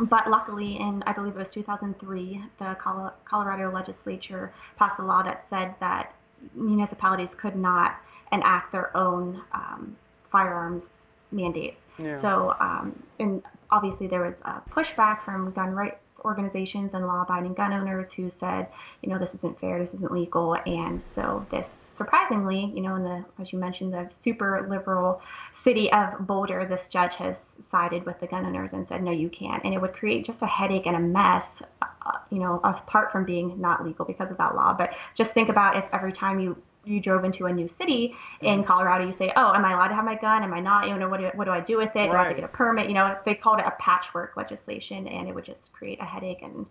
[0.00, 2.76] but luckily, in I believe it was 2003, the
[3.24, 6.14] Colorado legislature passed a law that said that
[6.54, 7.96] municipalities could not
[8.32, 9.96] enact their own um,
[10.30, 11.84] firearms mandates.
[11.98, 12.12] Yeah.
[12.12, 17.72] So, um, and obviously there was a pushback from gun rights organizations and law-abiding gun
[17.72, 18.66] owners who said,
[19.02, 23.04] you know, this isn't fair, this isn't legal, and so this surprisingly, you know, in
[23.04, 28.18] the as you mentioned, the super liberal city of Boulder, this judge has sided with
[28.20, 30.86] the gun owners and said, no, you can't, and it would create just a headache
[30.86, 31.62] and a mess.
[31.82, 35.50] Uh, you know, apart from being not legal because of that law, but just think
[35.50, 38.64] about if every time you you drove into a new city in.
[38.64, 40.42] Colorado, you say, "Oh, am I allowed to have my gun?
[40.42, 40.88] Am I not?
[40.88, 41.98] You know, what do what do I do with it?
[41.98, 42.10] Right.
[42.10, 45.06] Do I have to get a permit?" You know, they called it a patchwork legislation,
[45.08, 46.66] and it would just create a headache and.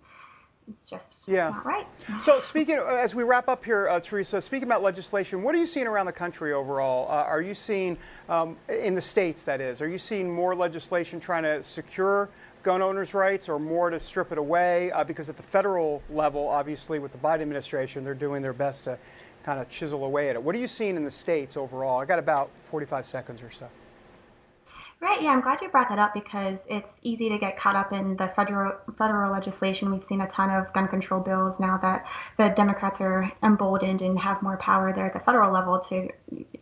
[0.69, 1.49] It's just yeah.
[1.49, 1.87] not right.
[2.21, 5.65] So, speaking as we wrap up here, uh, Teresa, speaking about legislation, what are you
[5.65, 7.09] seeing around the country overall?
[7.09, 11.19] Uh, are you seeing um, in the states, that is, are you seeing more legislation
[11.19, 12.29] trying to secure
[12.61, 14.91] gun owners' rights or more to strip it away?
[14.91, 18.83] Uh, because at the federal level, obviously, with the Biden administration, they're doing their best
[18.83, 18.99] to
[19.49, 20.43] kind of chisel away at it.
[20.43, 21.99] What are you seeing in the states overall?
[21.99, 23.67] I got about 45 seconds or so.
[25.01, 25.23] Right.
[25.23, 28.15] Yeah, I'm glad you brought that up because it's easy to get caught up in
[28.17, 29.91] the federal federal legislation.
[29.91, 32.05] We've seen a ton of gun control bills now that
[32.37, 36.09] the Democrats are emboldened and have more power there at the federal level to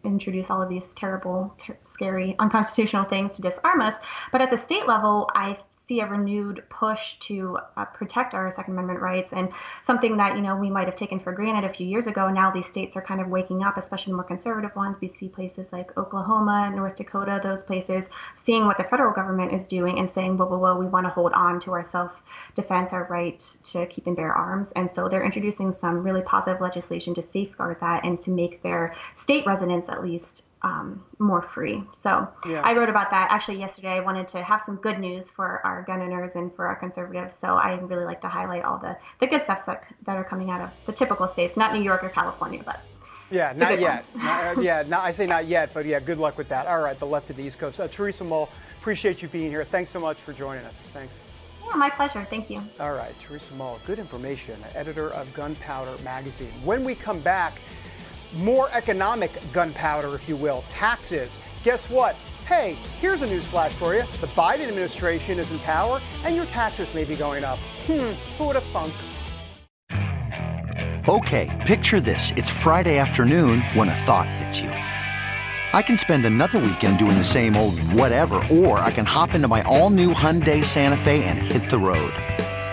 [0.05, 3.95] introduce all of these terrible, ter- scary, unconstitutional things to disarm us.
[4.31, 8.73] But at the state level, I see a renewed push to uh, protect our Second
[8.73, 9.49] Amendment rights and
[9.83, 12.29] something that you know we might have taken for granted a few years ago.
[12.29, 14.97] Now these states are kind of waking up, especially more conservative ones.
[14.99, 19.65] We see places like Oklahoma, North Dakota, those places seeing what the federal government is
[19.65, 23.05] doing and saying, whoa, whoa, whoa, we want to hold on to our self-defense, our
[23.09, 24.73] right to keep and bear arms.
[24.75, 28.93] And so they're introducing some really positive legislation to safeguard that and to make their
[29.15, 31.83] state residents at least um, more free.
[31.93, 32.61] So yeah.
[32.63, 33.89] I wrote about that actually yesterday.
[33.89, 37.35] I wanted to have some good news for our gun owners and for our conservatives.
[37.35, 40.49] So I really like to highlight all the, the good stuff that, that are coming
[40.49, 42.81] out of the typical states, not New York or California, but.
[43.29, 44.05] Yeah, not yet.
[44.15, 46.65] not, uh, yeah, not, I say not yet, but yeah, good luck with that.
[46.65, 47.79] All right, the left of the East Coast.
[47.79, 49.65] Uh, Teresa Mull, appreciate you being here.
[49.65, 50.75] Thanks so much for joining us.
[50.93, 51.19] Thanks.
[51.65, 52.23] Yeah, my pleasure.
[52.23, 52.61] Thank you.
[52.79, 56.51] All right, Teresa Mull, good information, editor of Gunpowder Magazine.
[56.63, 57.59] When we come back,
[58.35, 61.39] more economic gunpowder, if you will, taxes.
[61.63, 62.15] Guess what?
[62.45, 64.03] Hey, here's a news flash for you.
[64.21, 67.59] The Biden administration is in power, and your taxes may be going up.
[67.85, 68.93] Hmm, who would have thunk?
[71.09, 72.31] Okay, picture this.
[72.35, 74.69] It's Friday afternoon when a thought hits you.
[74.69, 79.47] I can spend another weekend doing the same old whatever, or I can hop into
[79.47, 82.13] my all new Hyundai Santa Fe and hit the road.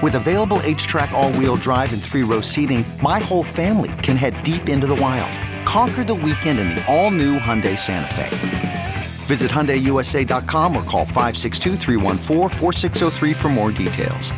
[0.02, 4.86] With available HTRAC, all-wheel drive and three-row seating, my whole family can head deep into
[4.86, 5.32] the wild.
[5.74, 8.94] Conquer the weekend in the all-new Hyundai Santa Fe.
[9.26, 14.30] Visit HyundaiUSA.com or call 562 for more details.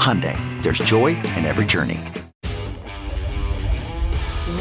[0.00, 2.00] Hyundai, there's joy in every journey.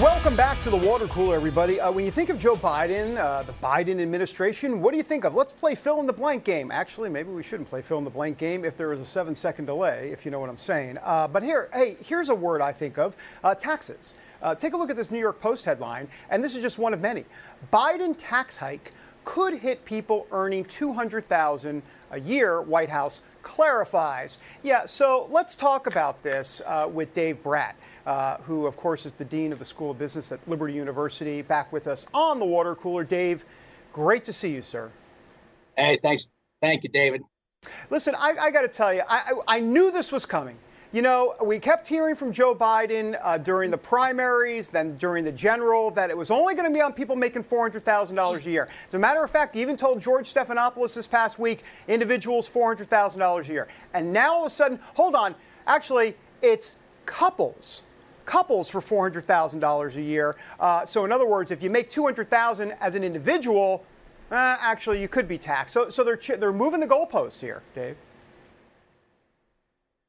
[0.01, 1.79] Welcome back to the water cooler, everybody.
[1.79, 5.23] Uh, when you think of Joe Biden, uh, the Biden administration, what do you think
[5.23, 5.33] of?
[5.33, 6.71] Let's play fill in the blank game.
[6.71, 9.33] Actually, maybe we shouldn't play fill in the blank game if there is a seven
[9.33, 10.97] second delay, if you know what I'm saying.
[11.01, 14.13] Uh, but here, hey, here's a word I think of uh, taxes.
[14.41, 16.93] Uh, take a look at this New York Post headline, and this is just one
[16.93, 17.25] of many.
[17.71, 18.91] Biden tax hike
[19.25, 24.39] could hit people earning 200,000 a year, White House clarifies.
[24.63, 27.75] Yeah, so let's talk about this uh, with Dave Brat
[28.07, 31.41] uh, who, of course, is the Dean of the School of Business at Liberty University,
[31.41, 33.03] back with us on the water cooler.
[33.03, 33.43] Dave,
[33.91, 34.89] great to see you, sir.
[35.75, 36.31] Hey, thanks.
[36.61, 37.21] Thank you, David.
[37.89, 40.57] Listen, I, I got to tell you, I, I, I, knew this was coming.
[40.93, 45.33] You know, we kept hearing from Joe Biden uh, during the primaries, then during the
[45.33, 48.69] general, that it was only going to be on people making $400,000 a year.
[48.87, 53.49] As a matter of fact, he even told George Stephanopoulos this past week individuals $400,000
[53.49, 53.67] a year.
[53.93, 57.83] And now all of a sudden, hold on, actually, it's couples
[58.25, 60.35] couples for $400,000 a year.
[60.59, 63.85] Uh, so, in other words, if you make 200,000 as an individual,
[64.31, 65.73] uh, actually you could be taxed.
[65.73, 67.95] So, so they're they're moving the goalpost here, Dave.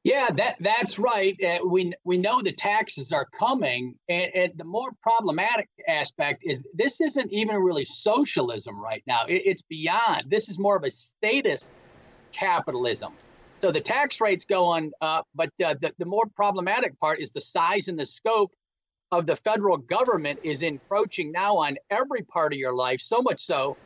[0.08, 1.36] Yeah, that that's right.
[1.44, 6.66] Uh, we we know the taxes are coming, and, and, the more problematic aspect is
[6.72, 9.26] this isn't even really socialism right now.
[9.28, 10.30] It, it's beyond.
[10.30, 11.70] This is more of a status
[12.32, 13.12] capitalism.
[13.58, 17.42] So the tax rate's going up, but uh, the the more problematic part is the
[17.42, 18.52] size and the scope
[19.12, 23.02] of the federal government is encroaching now on every part of your life.
[23.02, 23.76] So much so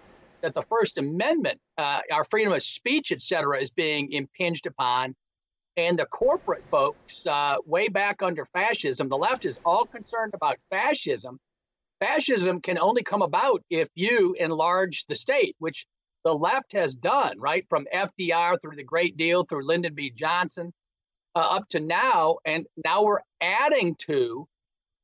[0.43, 5.17] that the First Amendment, uh, our freedom of speech, et cetera, is being impinged upon
[5.77, 10.59] and the corporate folks, uh, way back under fascism, the left is all concerned about
[10.71, 11.39] fascism.
[12.01, 15.87] Fascism can only come about if you enlarge the state, which
[16.25, 17.65] the left has done, right?
[17.69, 20.11] From FDR through the Great Deal, through Lyndon B.
[20.11, 20.73] Johnson,
[21.35, 22.37] uh, up to now.
[22.45, 24.47] And now we're adding to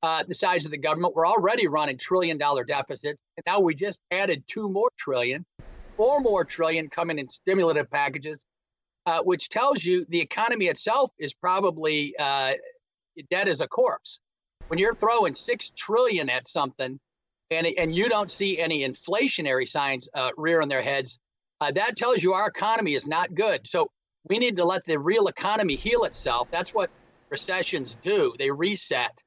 [0.03, 1.15] uh, the size of the government.
[1.15, 3.21] We're already running trillion dollar deficits.
[3.37, 5.45] And now we just added two more trillion,
[5.97, 8.45] four more trillion coming in stimulative packages
[9.07, 12.55] uh, which tells you the economy itself is probably uh,
[13.31, 14.21] dead as a corpse.
[14.69, 17.01] When you're throwing six trillion at something,
[17.51, 21.19] and and you don't see any inflationary signs uh, rearing their heads,
[21.61, 23.67] uh, that tells you our economy is not good.
[23.67, 23.89] So
[24.29, 26.49] we need to let the real economy heal itself.
[26.51, 26.91] That's what
[27.31, 28.35] recessions do.
[28.39, 29.23] They reset.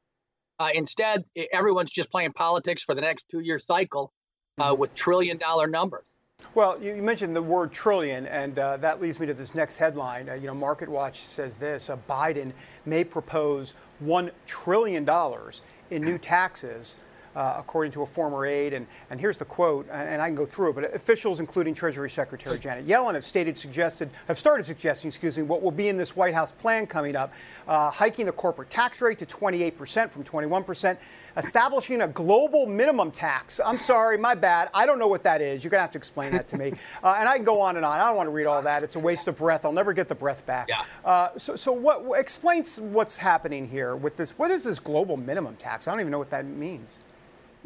[0.59, 4.13] Uh, instead, everyone's just playing politics for the next two-year cycle
[4.59, 4.79] uh, mm-hmm.
[4.79, 6.15] with trillion-dollar numbers.
[6.53, 10.29] Well, you mentioned the word trillion, and uh, that leads me to this next headline.
[10.29, 12.51] Uh, you know, Market Watch says this: uh, Biden
[12.85, 16.97] may propose one trillion dollars in new taxes
[17.35, 18.73] uh, according to a former aide.
[18.73, 22.09] And, and here's the quote, and I can go through it, but officials, including Treasury
[22.09, 25.97] Secretary Janet Yellen, have stated, suggested, have started suggesting, excuse me, what will be in
[25.97, 27.33] this White House plan coming up,
[27.67, 30.97] uh, hiking the corporate tax rate to 28% from 21%,
[31.37, 33.59] establishing a global minimum tax.
[33.63, 34.69] I'm sorry, my bad.
[34.73, 35.63] I don't know what that is.
[35.63, 36.73] You're going to have to explain that to me.
[37.03, 37.97] Uh, and I can go on and on.
[37.97, 38.83] I don't want to read all that.
[38.83, 39.65] It's a waste of breath.
[39.65, 40.67] I'll never get the breath back.
[40.67, 40.83] Yeah.
[41.03, 44.31] Uh, so, so what explains what's happening here with this?
[44.31, 45.87] What is this global minimum tax?
[45.87, 46.99] I don't even know what that means.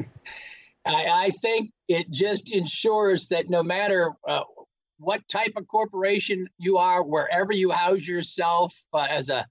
[0.86, 4.44] I, I, think it just ensures that no matter uh,
[5.00, 9.46] what type of corporation you are, wherever you house yourself uh, as a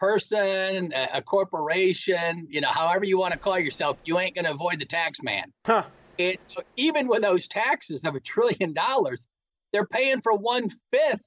[0.00, 4.46] person, a, a, corporation, you know, however you want to call yourself, you ain't going
[4.46, 5.52] to avoid the tax man.
[5.66, 5.84] Huh.
[6.18, 9.26] It's even with those taxes of a trillion dollars,
[9.72, 11.26] they're paying for one fifth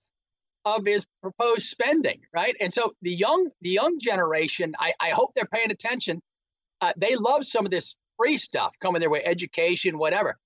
[0.65, 2.55] of his proposed spending, right?
[2.59, 6.21] And so the young, the young generation, I, I hope they're paying attention.
[6.81, 10.38] Uh, they love some of this free stuff coming their way, education, whatever.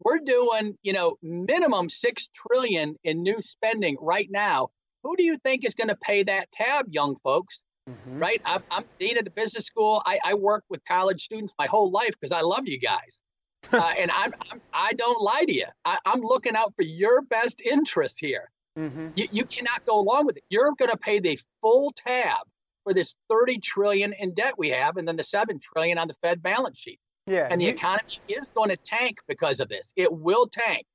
[0.00, 4.68] We're doing, you know, minimum six trillion in new spending right now.
[5.02, 7.62] Who do you think is going to pay that tab, young folks?
[7.88, 8.18] Mm-hmm.
[8.18, 8.42] Right?
[8.44, 10.02] I'm, I'm, dean of the business school.
[10.04, 13.20] I, I work with college students my whole life because I love you guys.
[13.72, 15.66] uh, and I'm, I'm, I do not lie to you.
[15.84, 18.50] I, am looking out for your best interest here.
[18.78, 19.08] Mm-hmm.
[19.16, 20.44] You, you cannot go along with it.
[20.50, 22.46] You're going to pay the full tab
[22.84, 26.14] for this 30 trillion in debt we have, and then the 7 trillion on the
[26.22, 27.00] Fed balance sheet.
[27.26, 27.48] Yeah.
[27.50, 29.92] And the you, economy is going to tank because of this.
[29.96, 30.86] It will tank.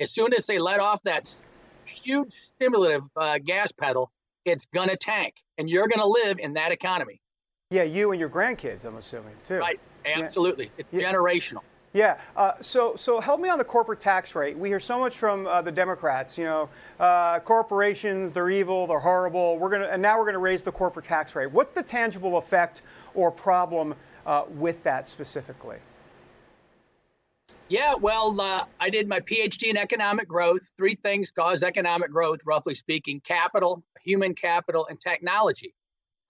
[0.00, 1.32] As soon as they let off that
[1.86, 4.10] huge stimulative uh, gas pedal,
[4.48, 5.34] it's going to tank.
[5.58, 7.20] And you're going to live in that economy.
[7.70, 9.56] Yeah, you and your grandkids, I'm assuming, too.
[9.58, 9.80] Right.
[10.06, 10.66] Absolutely.
[10.66, 10.70] Yeah.
[10.78, 11.12] It's yeah.
[11.12, 11.62] generational.
[11.92, 12.18] Yeah.
[12.36, 14.56] Uh, so, so help me on the corporate tax rate.
[14.56, 16.38] We hear so much from uh, the Democrats.
[16.38, 16.68] You know,
[17.00, 19.58] uh, corporations, they're evil, they're horrible.
[19.58, 21.50] We're gonna, and now we're going to raise the corporate tax rate.
[21.50, 22.82] What's the tangible effect
[23.14, 23.94] or problem
[24.26, 25.78] uh, with that specifically?
[27.68, 30.70] Yeah, well, uh, I did my PhD in economic growth.
[30.78, 35.74] Three things cause economic growth, roughly speaking capital, human capital, and technology.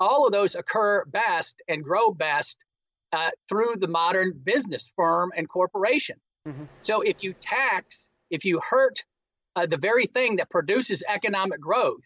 [0.00, 2.64] All of those occur best and grow best
[3.12, 6.16] uh, through the modern business firm and corporation.
[6.46, 6.64] Mm-hmm.
[6.82, 9.04] So if you tax, if you hurt
[9.54, 12.04] uh, the very thing that produces economic growth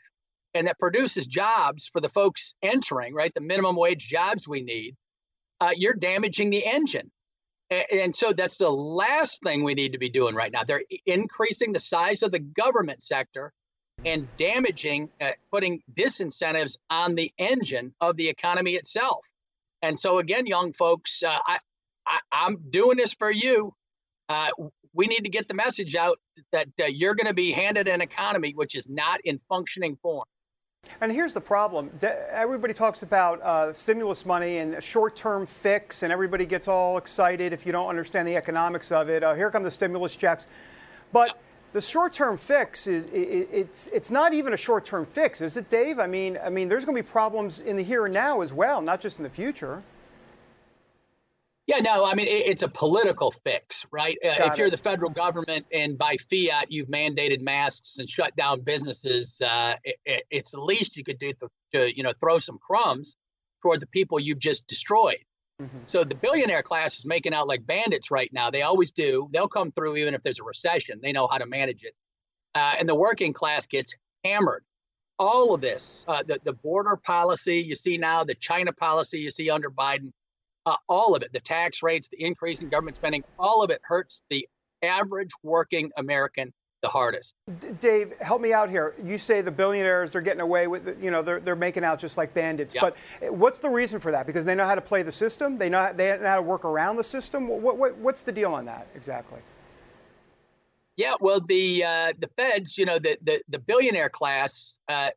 [0.52, 4.94] and that produces jobs for the folks entering, right, the minimum wage jobs we need,
[5.60, 7.10] uh, you're damaging the engine.
[7.72, 10.64] And, so that's the last thing we need to be doing right now.
[10.64, 13.52] They're increasing the size of the government sector
[14.04, 19.26] and damaging, uh, putting disincentives on the engine of the economy itself.
[19.80, 21.58] And so, again, young folks, uh, I,
[22.06, 23.74] I, am doing this for you.
[24.28, 24.48] Uh,
[24.92, 26.18] we need to get the message out
[26.52, 30.26] that you're going to be handed an economy which is not in functioning form.
[31.02, 31.90] And here's the problem.
[32.30, 37.52] Everybody talks about uh, stimulus money and a short-term fix, and everybody gets all excited
[37.52, 39.24] if you don't understand the economics of it.
[39.24, 40.46] Uh, here come the stimulus checks.
[41.12, 41.40] But
[41.72, 45.98] the short-term fix is it's it's not even a short-term fix, is it, Dave?
[45.98, 48.52] I mean, I mean, there's going to be problems in the here and now as
[48.52, 49.82] well, not just in the future.
[51.66, 54.18] Yeah, no, I mean it, it's a political fix, right?
[54.24, 58.62] Uh, if you're the federal government and by fiat you've mandated masks and shut down
[58.62, 62.58] businesses, uh, it, it's the least you could do to, to, you know throw some
[62.58, 63.16] crumbs
[63.62, 65.24] toward the people you've just destroyed.
[65.60, 65.78] Mm-hmm.
[65.86, 68.50] So the billionaire class is making out like bandits right now.
[68.50, 69.28] They always do.
[69.32, 70.98] They'll come through even if there's a recession.
[71.00, 71.94] They know how to manage it,
[72.56, 73.94] uh, and the working class gets
[74.24, 74.64] hammered.
[75.16, 79.30] All of this, uh, the the border policy you see now, the China policy you
[79.30, 80.10] see under Biden
[80.66, 83.80] uh, all of it, the tax rates, the increase in government spending, all of it
[83.82, 84.48] hurts the
[84.82, 86.52] average working American
[86.82, 87.36] the hardest.
[87.60, 88.94] D- Dave, help me out here.
[89.02, 92.18] You say the billionaires are getting away with, you know, they're, they're making out just
[92.18, 92.74] like bandits.
[92.78, 94.26] But eh, what's the reason for that?
[94.26, 95.58] Because they know how to play the system.
[95.58, 97.46] They know they know how to work around the system.
[97.48, 99.40] What, what, what's the deal on that exactly?
[100.96, 105.10] Yeah, well, the uh, the feds, you know, the the, the billionaire class, uh,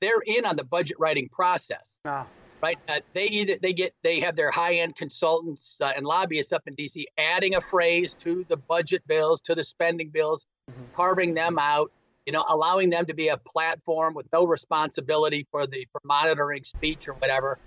[0.00, 1.98] they're in on the budget writing process.
[2.04, 2.26] Ah
[2.62, 2.78] right?
[2.88, 6.62] Uh, they either they get they have their high end consultants uh, and lobbyists up
[6.66, 7.06] in D.C.
[7.18, 10.82] adding a phrase to the budget bills, to the spending bills, mm-hmm.
[10.94, 11.90] carving them out.
[12.26, 16.62] You know, allowing them to be a platform with no responsibility for the for monitoring
[16.62, 17.58] speech or whatever,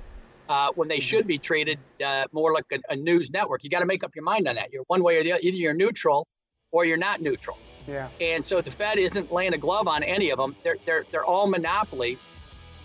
[0.50, 1.02] uh, when they mm-hmm.
[1.02, 3.64] should be treated uh, more like a, a news network.
[3.64, 4.72] You got to make up your mind on that.
[4.72, 5.42] You're one way or the other.
[5.42, 6.28] Either you're neutral
[6.72, 7.58] or you're not neutral.
[7.88, 8.10] Yeah.
[8.20, 10.56] And so the Fed isn't laying a glove on any of them.
[10.64, 12.32] They're they're they're all monopolies.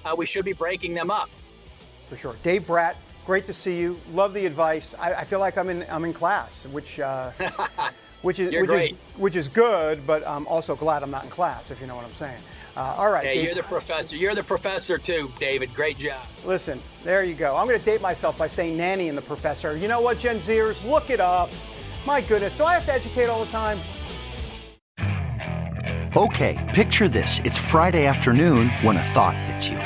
[0.03, 1.29] Uh, we should be breaking them up
[2.09, 2.37] for sure.
[2.43, 2.95] Dave Bratt,
[3.25, 3.99] great to see you.
[4.13, 4.95] Love the advice.
[4.99, 7.31] I, I feel like I'm in I'm in class, which uh,
[8.23, 8.93] which is which great.
[8.93, 11.97] is which is good, but I'm also glad I'm not in class, if you know
[11.97, 12.41] what I'm saying.
[12.77, 13.25] Uh, all right.
[13.25, 13.45] Yeah, Dave.
[13.45, 14.17] you're the professor.
[14.17, 15.73] You're the professor too, David.
[15.75, 16.21] Great job.
[16.45, 17.57] Listen, there you go.
[17.57, 19.77] I'm going to date myself by saying nanny and the professor.
[19.77, 20.85] You know what, Gen Zers?
[20.89, 21.49] Look it up.
[22.05, 23.79] My goodness, do I have to educate all the time?
[26.17, 27.41] Okay, picture this.
[27.45, 29.86] It's Friday afternoon when a thought hits you.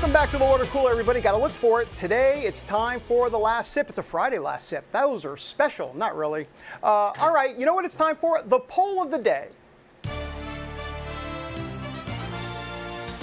[0.00, 1.20] Welcome back to the water cooler, everybody.
[1.20, 1.92] Got to look for it.
[1.92, 3.90] Today, it's time for the last sip.
[3.90, 4.90] It's a Friday last sip.
[4.92, 6.46] Those are special, not really.
[6.82, 8.42] Uh, all right, you know what it's time for?
[8.42, 9.48] The poll of the day.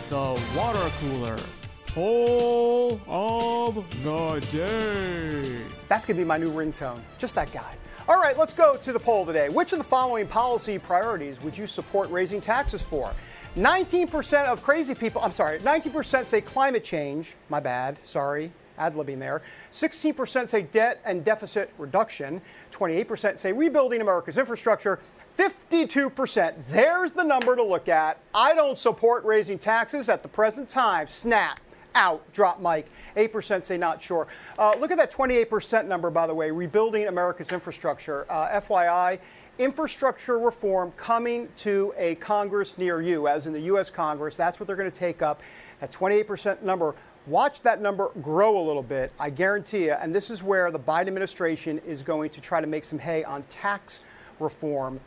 [0.10, 1.40] The water cooler
[1.88, 5.60] poll of the day.
[5.88, 7.00] That's going to be my new ringtone.
[7.18, 7.74] Just that guy.
[8.08, 9.50] All right, let's go to the poll of the day.
[9.50, 13.12] Which of the following policy priorities would you support raising taxes for?
[13.58, 17.36] 19% of crazy people, I'm sorry, 19% say climate change.
[17.50, 19.42] My bad, sorry, ad libbing there.
[19.72, 22.42] 16% say debt and deficit reduction.
[22.72, 25.00] 28% say rebuilding America's infrastructure.
[25.38, 28.20] 52%, there's the number to look at.
[28.34, 31.08] I don't support raising taxes at the present time.
[31.08, 31.60] Snap,
[31.96, 32.88] out, drop mic.
[33.16, 34.28] 8% say not sure.
[34.60, 38.26] Uh, look at that 28% number, by the way, rebuilding America's infrastructure.
[38.30, 39.20] Uh, FYI,
[39.60, 43.90] infrastructure reform coming to a Congress near you, as in the U.S.
[43.90, 44.36] Congress.
[44.36, 45.42] That's what they're going to take up.
[45.80, 46.96] That 28% number.
[47.26, 49.94] Watch that number grow a little bit, I guarantee you.
[49.94, 53.24] And this is where the Biden administration is going to try to make some hay
[53.26, 54.06] on tax
[54.40, 55.00] reform.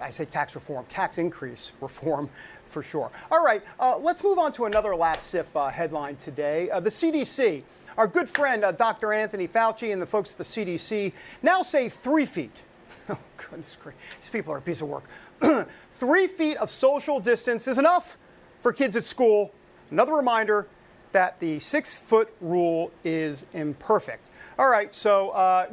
[0.00, 2.30] I say tax reform, tax increase reform
[2.66, 3.12] for sure.
[3.30, 6.68] All right, uh, let's move on to another last sip uh, headline today.
[6.70, 7.62] Uh, the CDC,
[7.96, 9.12] our good friend uh, Dr.
[9.12, 11.12] Anthony Fauci and the folks at the CDC
[11.42, 12.64] now say three feet
[13.08, 14.00] Oh, goodness gracious.
[14.20, 15.04] These people are a piece of work.
[15.90, 18.16] Three feet of social distance is enough
[18.60, 19.52] for kids at school.
[19.90, 20.68] Another reminder
[21.12, 24.30] that the six foot rule is imperfect.
[24.58, 25.66] All right, so uh,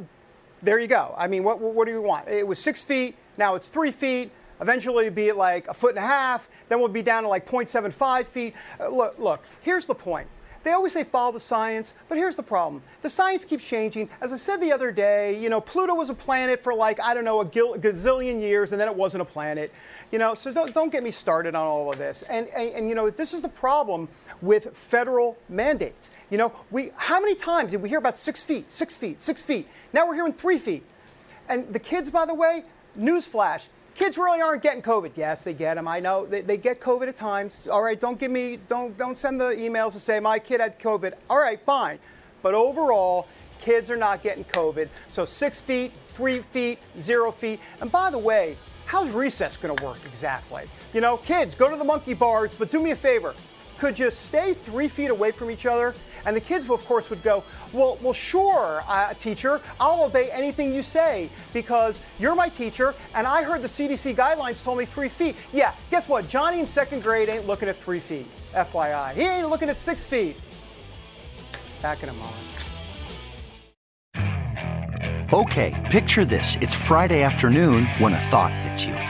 [0.62, 1.14] there you go.
[1.16, 2.28] I mean, what, what do you want?
[2.28, 4.30] It was six feet, now it's three feet.
[4.60, 6.50] Eventually, it'll be like a foot and a half.
[6.68, 8.54] Then we'll be down to like 0.75 feet.
[8.78, 10.28] Uh, look, look, here's the point.
[10.62, 12.82] They always say follow the science, but here's the problem.
[13.00, 14.10] The science keeps changing.
[14.20, 17.14] As I said the other day, you know, Pluto was a planet for like, I
[17.14, 19.72] don't know, a gazillion years, and then it wasn't a planet.
[20.10, 22.22] You know, so don't, don't get me started on all of this.
[22.24, 24.08] And, and, and, you know, this is the problem
[24.42, 26.10] with federal mandates.
[26.28, 29.42] You know, we, how many times did we hear about six feet, six feet, six
[29.42, 29.66] feet?
[29.94, 30.84] Now we're hearing three feet.
[31.48, 32.64] And the kids, by the way,
[32.98, 33.68] newsflash,
[34.00, 35.10] Kids really aren't getting COVID.
[35.14, 35.86] Yes, they get them.
[35.86, 37.68] I know they, they get COVID at times.
[37.68, 40.80] All right, don't give me don't don't send the emails to say my kid had
[40.80, 41.12] COVID.
[41.28, 41.98] All right, fine.
[42.40, 43.28] But overall,
[43.60, 44.88] kids are not getting COVID.
[45.08, 47.60] So six feet, three feet, zero feet.
[47.82, 50.62] And by the way, how's recess going to work exactly?
[50.94, 53.34] You know, kids, go to the monkey bars, but do me a favor.
[53.76, 55.94] could you stay three feet away from each other?
[56.26, 60.74] And the kids, of course, would go, well, well, sure, uh, teacher, I'll obey anything
[60.74, 65.08] you say because you're my teacher, and I heard the CDC guidelines told me three
[65.08, 65.36] feet.
[65.52, 66.28] Yeah, guess what?
[66.28, 68.26] Johnny in second grade ain't looking at three feet.
[68.52, 70.36] FYI, he ain't looking at six feet.
[71.82, 72.36] Back in a moment.
[75.32, 76.56] Okay, picture this.
[76.60, 79.09] It's Friday afternoon when a thought hits you.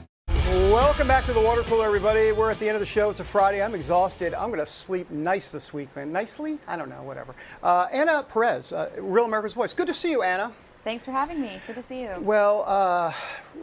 [1.11, 2.31] Back to the water cooler, everybody.
[2.31, 3.09] We're at the end of the show.
[3.09, 3.61] It's a Friday.
[3.61, 4.33] I'm exhausted.
[4.33, 6.13] I'm going to sleep nice this week, man.
[6.13, 6.57] Nicely?
[6.69, 7.35] I don't know, whatever.
[7.61, 9.73] Uh, Anna Perez, uh, Real America's Voice.
[9.73, 10.53] Good to see you, Anna.
[10.85, 11.59] Thanks for having me.
[11.67, 12.15] Good to see you.
[12.21, 13.11] Well, uh,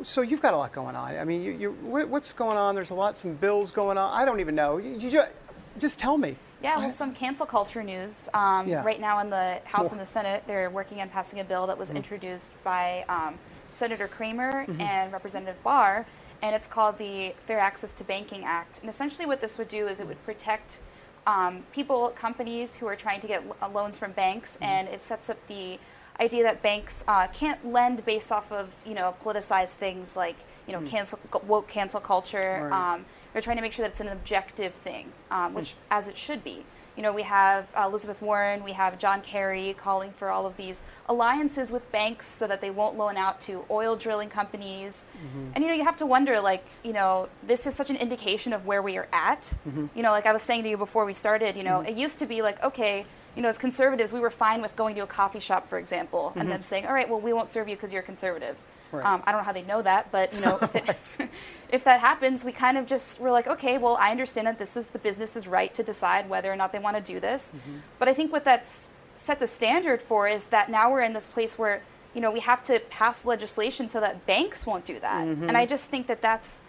[0.02, 1.16] so you've got a lot going on.
[1.16, 2.74] I mean, you, you, what's going on?
[2.74, 4.12] There's a lot, some bills going on.
[4.12, 4.76] I don't even know.
[4.76, 5.30] You, you just,
[5.78, 6.36] just tell me.
[6.62, 8.28] Yeah, well, some cancel culture news.
[8.34, 8.84] Um, Yeah.
[8.84, 11.66] Right now in the House Well- and the Senate, they're working on passing a bill
[11.68, 11.96] that was Mhm.
[11.96, 13.38] introduced by um,
[13.72, 14.80] Senator Cramer Mhm.
[14.80, 16.04] and Representative Barr,
[16.42, 18.78] and it's called the Fair Access to Banking Act.
[18.80, 20.78] And essentially, what this would do is it would protect
[21.26, 24.64] um, people, companies who are trying to get lo- loans from banks, Mm-hmm.
[24.64, 25.78] and it sets up the
[26.20, 30.36] idea that banks uh, can't lend based off of you know politicized things like
[30.66, 30.88] you know Mm.
[30.88, 32.68] cancel woke cancel culture.
[32.70, 32.94] Right.
[32.94, 36.16] Um, they're trying to make sure that it's an objective thing, um, which as it
[36.16, 36.64] should be.
[36.98, 40.56] You know, we have uh, Elizabeth Warren, we have John Kerry calling for all of
[40.56, 45.04] these alliances with banks so that they won't loan out to oil drilling companies.
[45.16, 45.52] Mm-hmm.
[45.54, 48.52] And you know, you have to wonder, like, you know, this is such an indication
[48.52, 49.42] of where we are at.
[49.68, 49.90] Mhm.
[49.94, 51.90] You know, like I was saying to you before we started, you know, Mhm.
[51.90, 54.96] it used to be like, okay, you know, as conservatives, we were fine with going
[54.96, 56.52] to a coffee shop, for example, and Mhm.
[56.52, 58.58] them saying, all right, well, we won't serve you because you're conservative.
[58.92, 59.04] Right.
[59.04, 61.28] Um, I don't know how they know that, but you know, if, it,
[61.70, 64.76] if that happens, we kind of just we're like, okay, well, I understand that this
[64.76, 67.52] is the business's right to decide whether or not they want to do this.
[67.54, 67.78] Mm-hmm.
[67.98, 71.26] But I think what that's set the standard for is that now we're in this
[71.26, 71.82] place where
[72.14, 75.26] you know we have to pass legislation so that banks won't do that.
[75.26, 75.48] Mhm.
[75.48, 76.62] And I just think that that's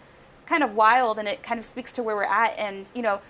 [0.46, 2.58] kind of wild, and it kind of speaks to where we're at.
[2.58, 3.20] And you know,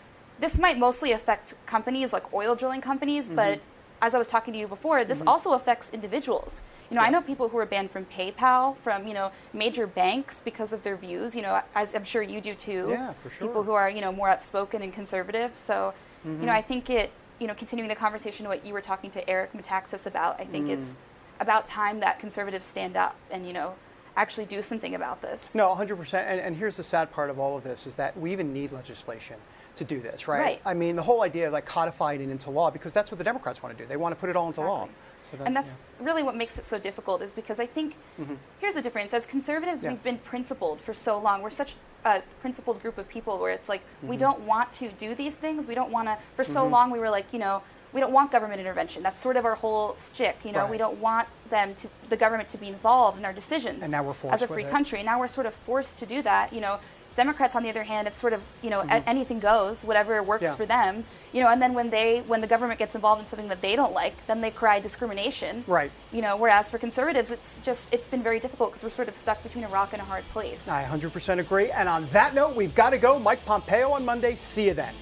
[0.41, 3.63] this might mostly affect companies like oil drilling companies, but Mhm.
[4.03, 5.29] As I was talking to you before, this Mhm.
[5.29, 6.63] also affects individuals.
[6.91, 10.41] You know, I know people who are banned from PayPal, from you know major banks
[10.41, 11.37] because of their views.
[11.37, 12.87] You know, as I'm sure you do too.
[12.91, 13.47] Yeah, for sure.
[13.49, 15.57] People who are you know more outspoken and conservative.
[15.57, 15.95] So,
[16.25, 16.41] you Mhm.
[16.41, 17.13] know, I think it.
[17.39, 20.69] You know, continuing the conversation, what you were talking to Eric Metaxas about, I think
[20.69, 20.97] it's Mm.
[21.41, 23.77] about time that conservatives stand up and you know
[24.15, 25.55] actually do something about this.
[25.55, 26.27] No, 100%.
[26.29, 28.73] And, and here's the sad part of all of this is that we even need
[28.73, 29.37] legislation
[29.81, 30.41] to do this, right?
[30.41, 30.63] Right.
[30.65, 33.25] I mean, the whole idea of like codifying it into law, because that's what the
[33.25, 33.89] Democrats want to do.
[33.89, 34.89] They want to put it all into law.
[35.23, 38.25] So that's, and that's really what makes it so difficult is because I think yeah.
[38.27, 38.37] Mhm.
[38.61, 39.13] here's the difference.
[39.13, 39.91] As conservatives, Yeah.
[39.91, 41.43] we've been principled for so long.
[41.43, 41.75] We're such
[42.05, 44.21] a principled group of people where it's like we Mhm.
[44.21, 45.67] don't want to do these things.
[45.67, 46.17] We don't want to.
[46.37, 46.71] For so Mhm.
[46.71, 47.63] long, we were like, you know,
[47.93, 49.03] we don't want government intervention.
[49.03, 50.37] That's sort of our whole stick.
[50.45, 50.71] You know, Right.
[50.71, 53.83] we don't want them to the government to be involved in our decisions.
[53.83, 55.03] And now we're forced as a free country.
[55.03, 56.53] Now we're sort of forced to do that.
[56.53, 56.79] You know.
[57.23, 59.03] Democrats, on the other hand, it's sort of you know a- Mhm.
[59.15, 60.55] anything goes, whatever works Yeah.
[60.61, 60.93] for them,
[61.35, 61.49] you know.
[61.53, 64.17] And then when they when the government gets involved in something that they don't like,
[64.27, 65.91] then they cry discrimination, Right.
[66.17, 69.17] you know whereas for conservatives it's just it's been very difficult because we're sort of
[69.25, 71.69] stuck between a rock and a hard place I 100% agree.
[71.71, 73.19] And on that note, we've got to go.
[73.19, 74.35] Mike Pompeo on Monday.
[74.37, 74.95] See you then.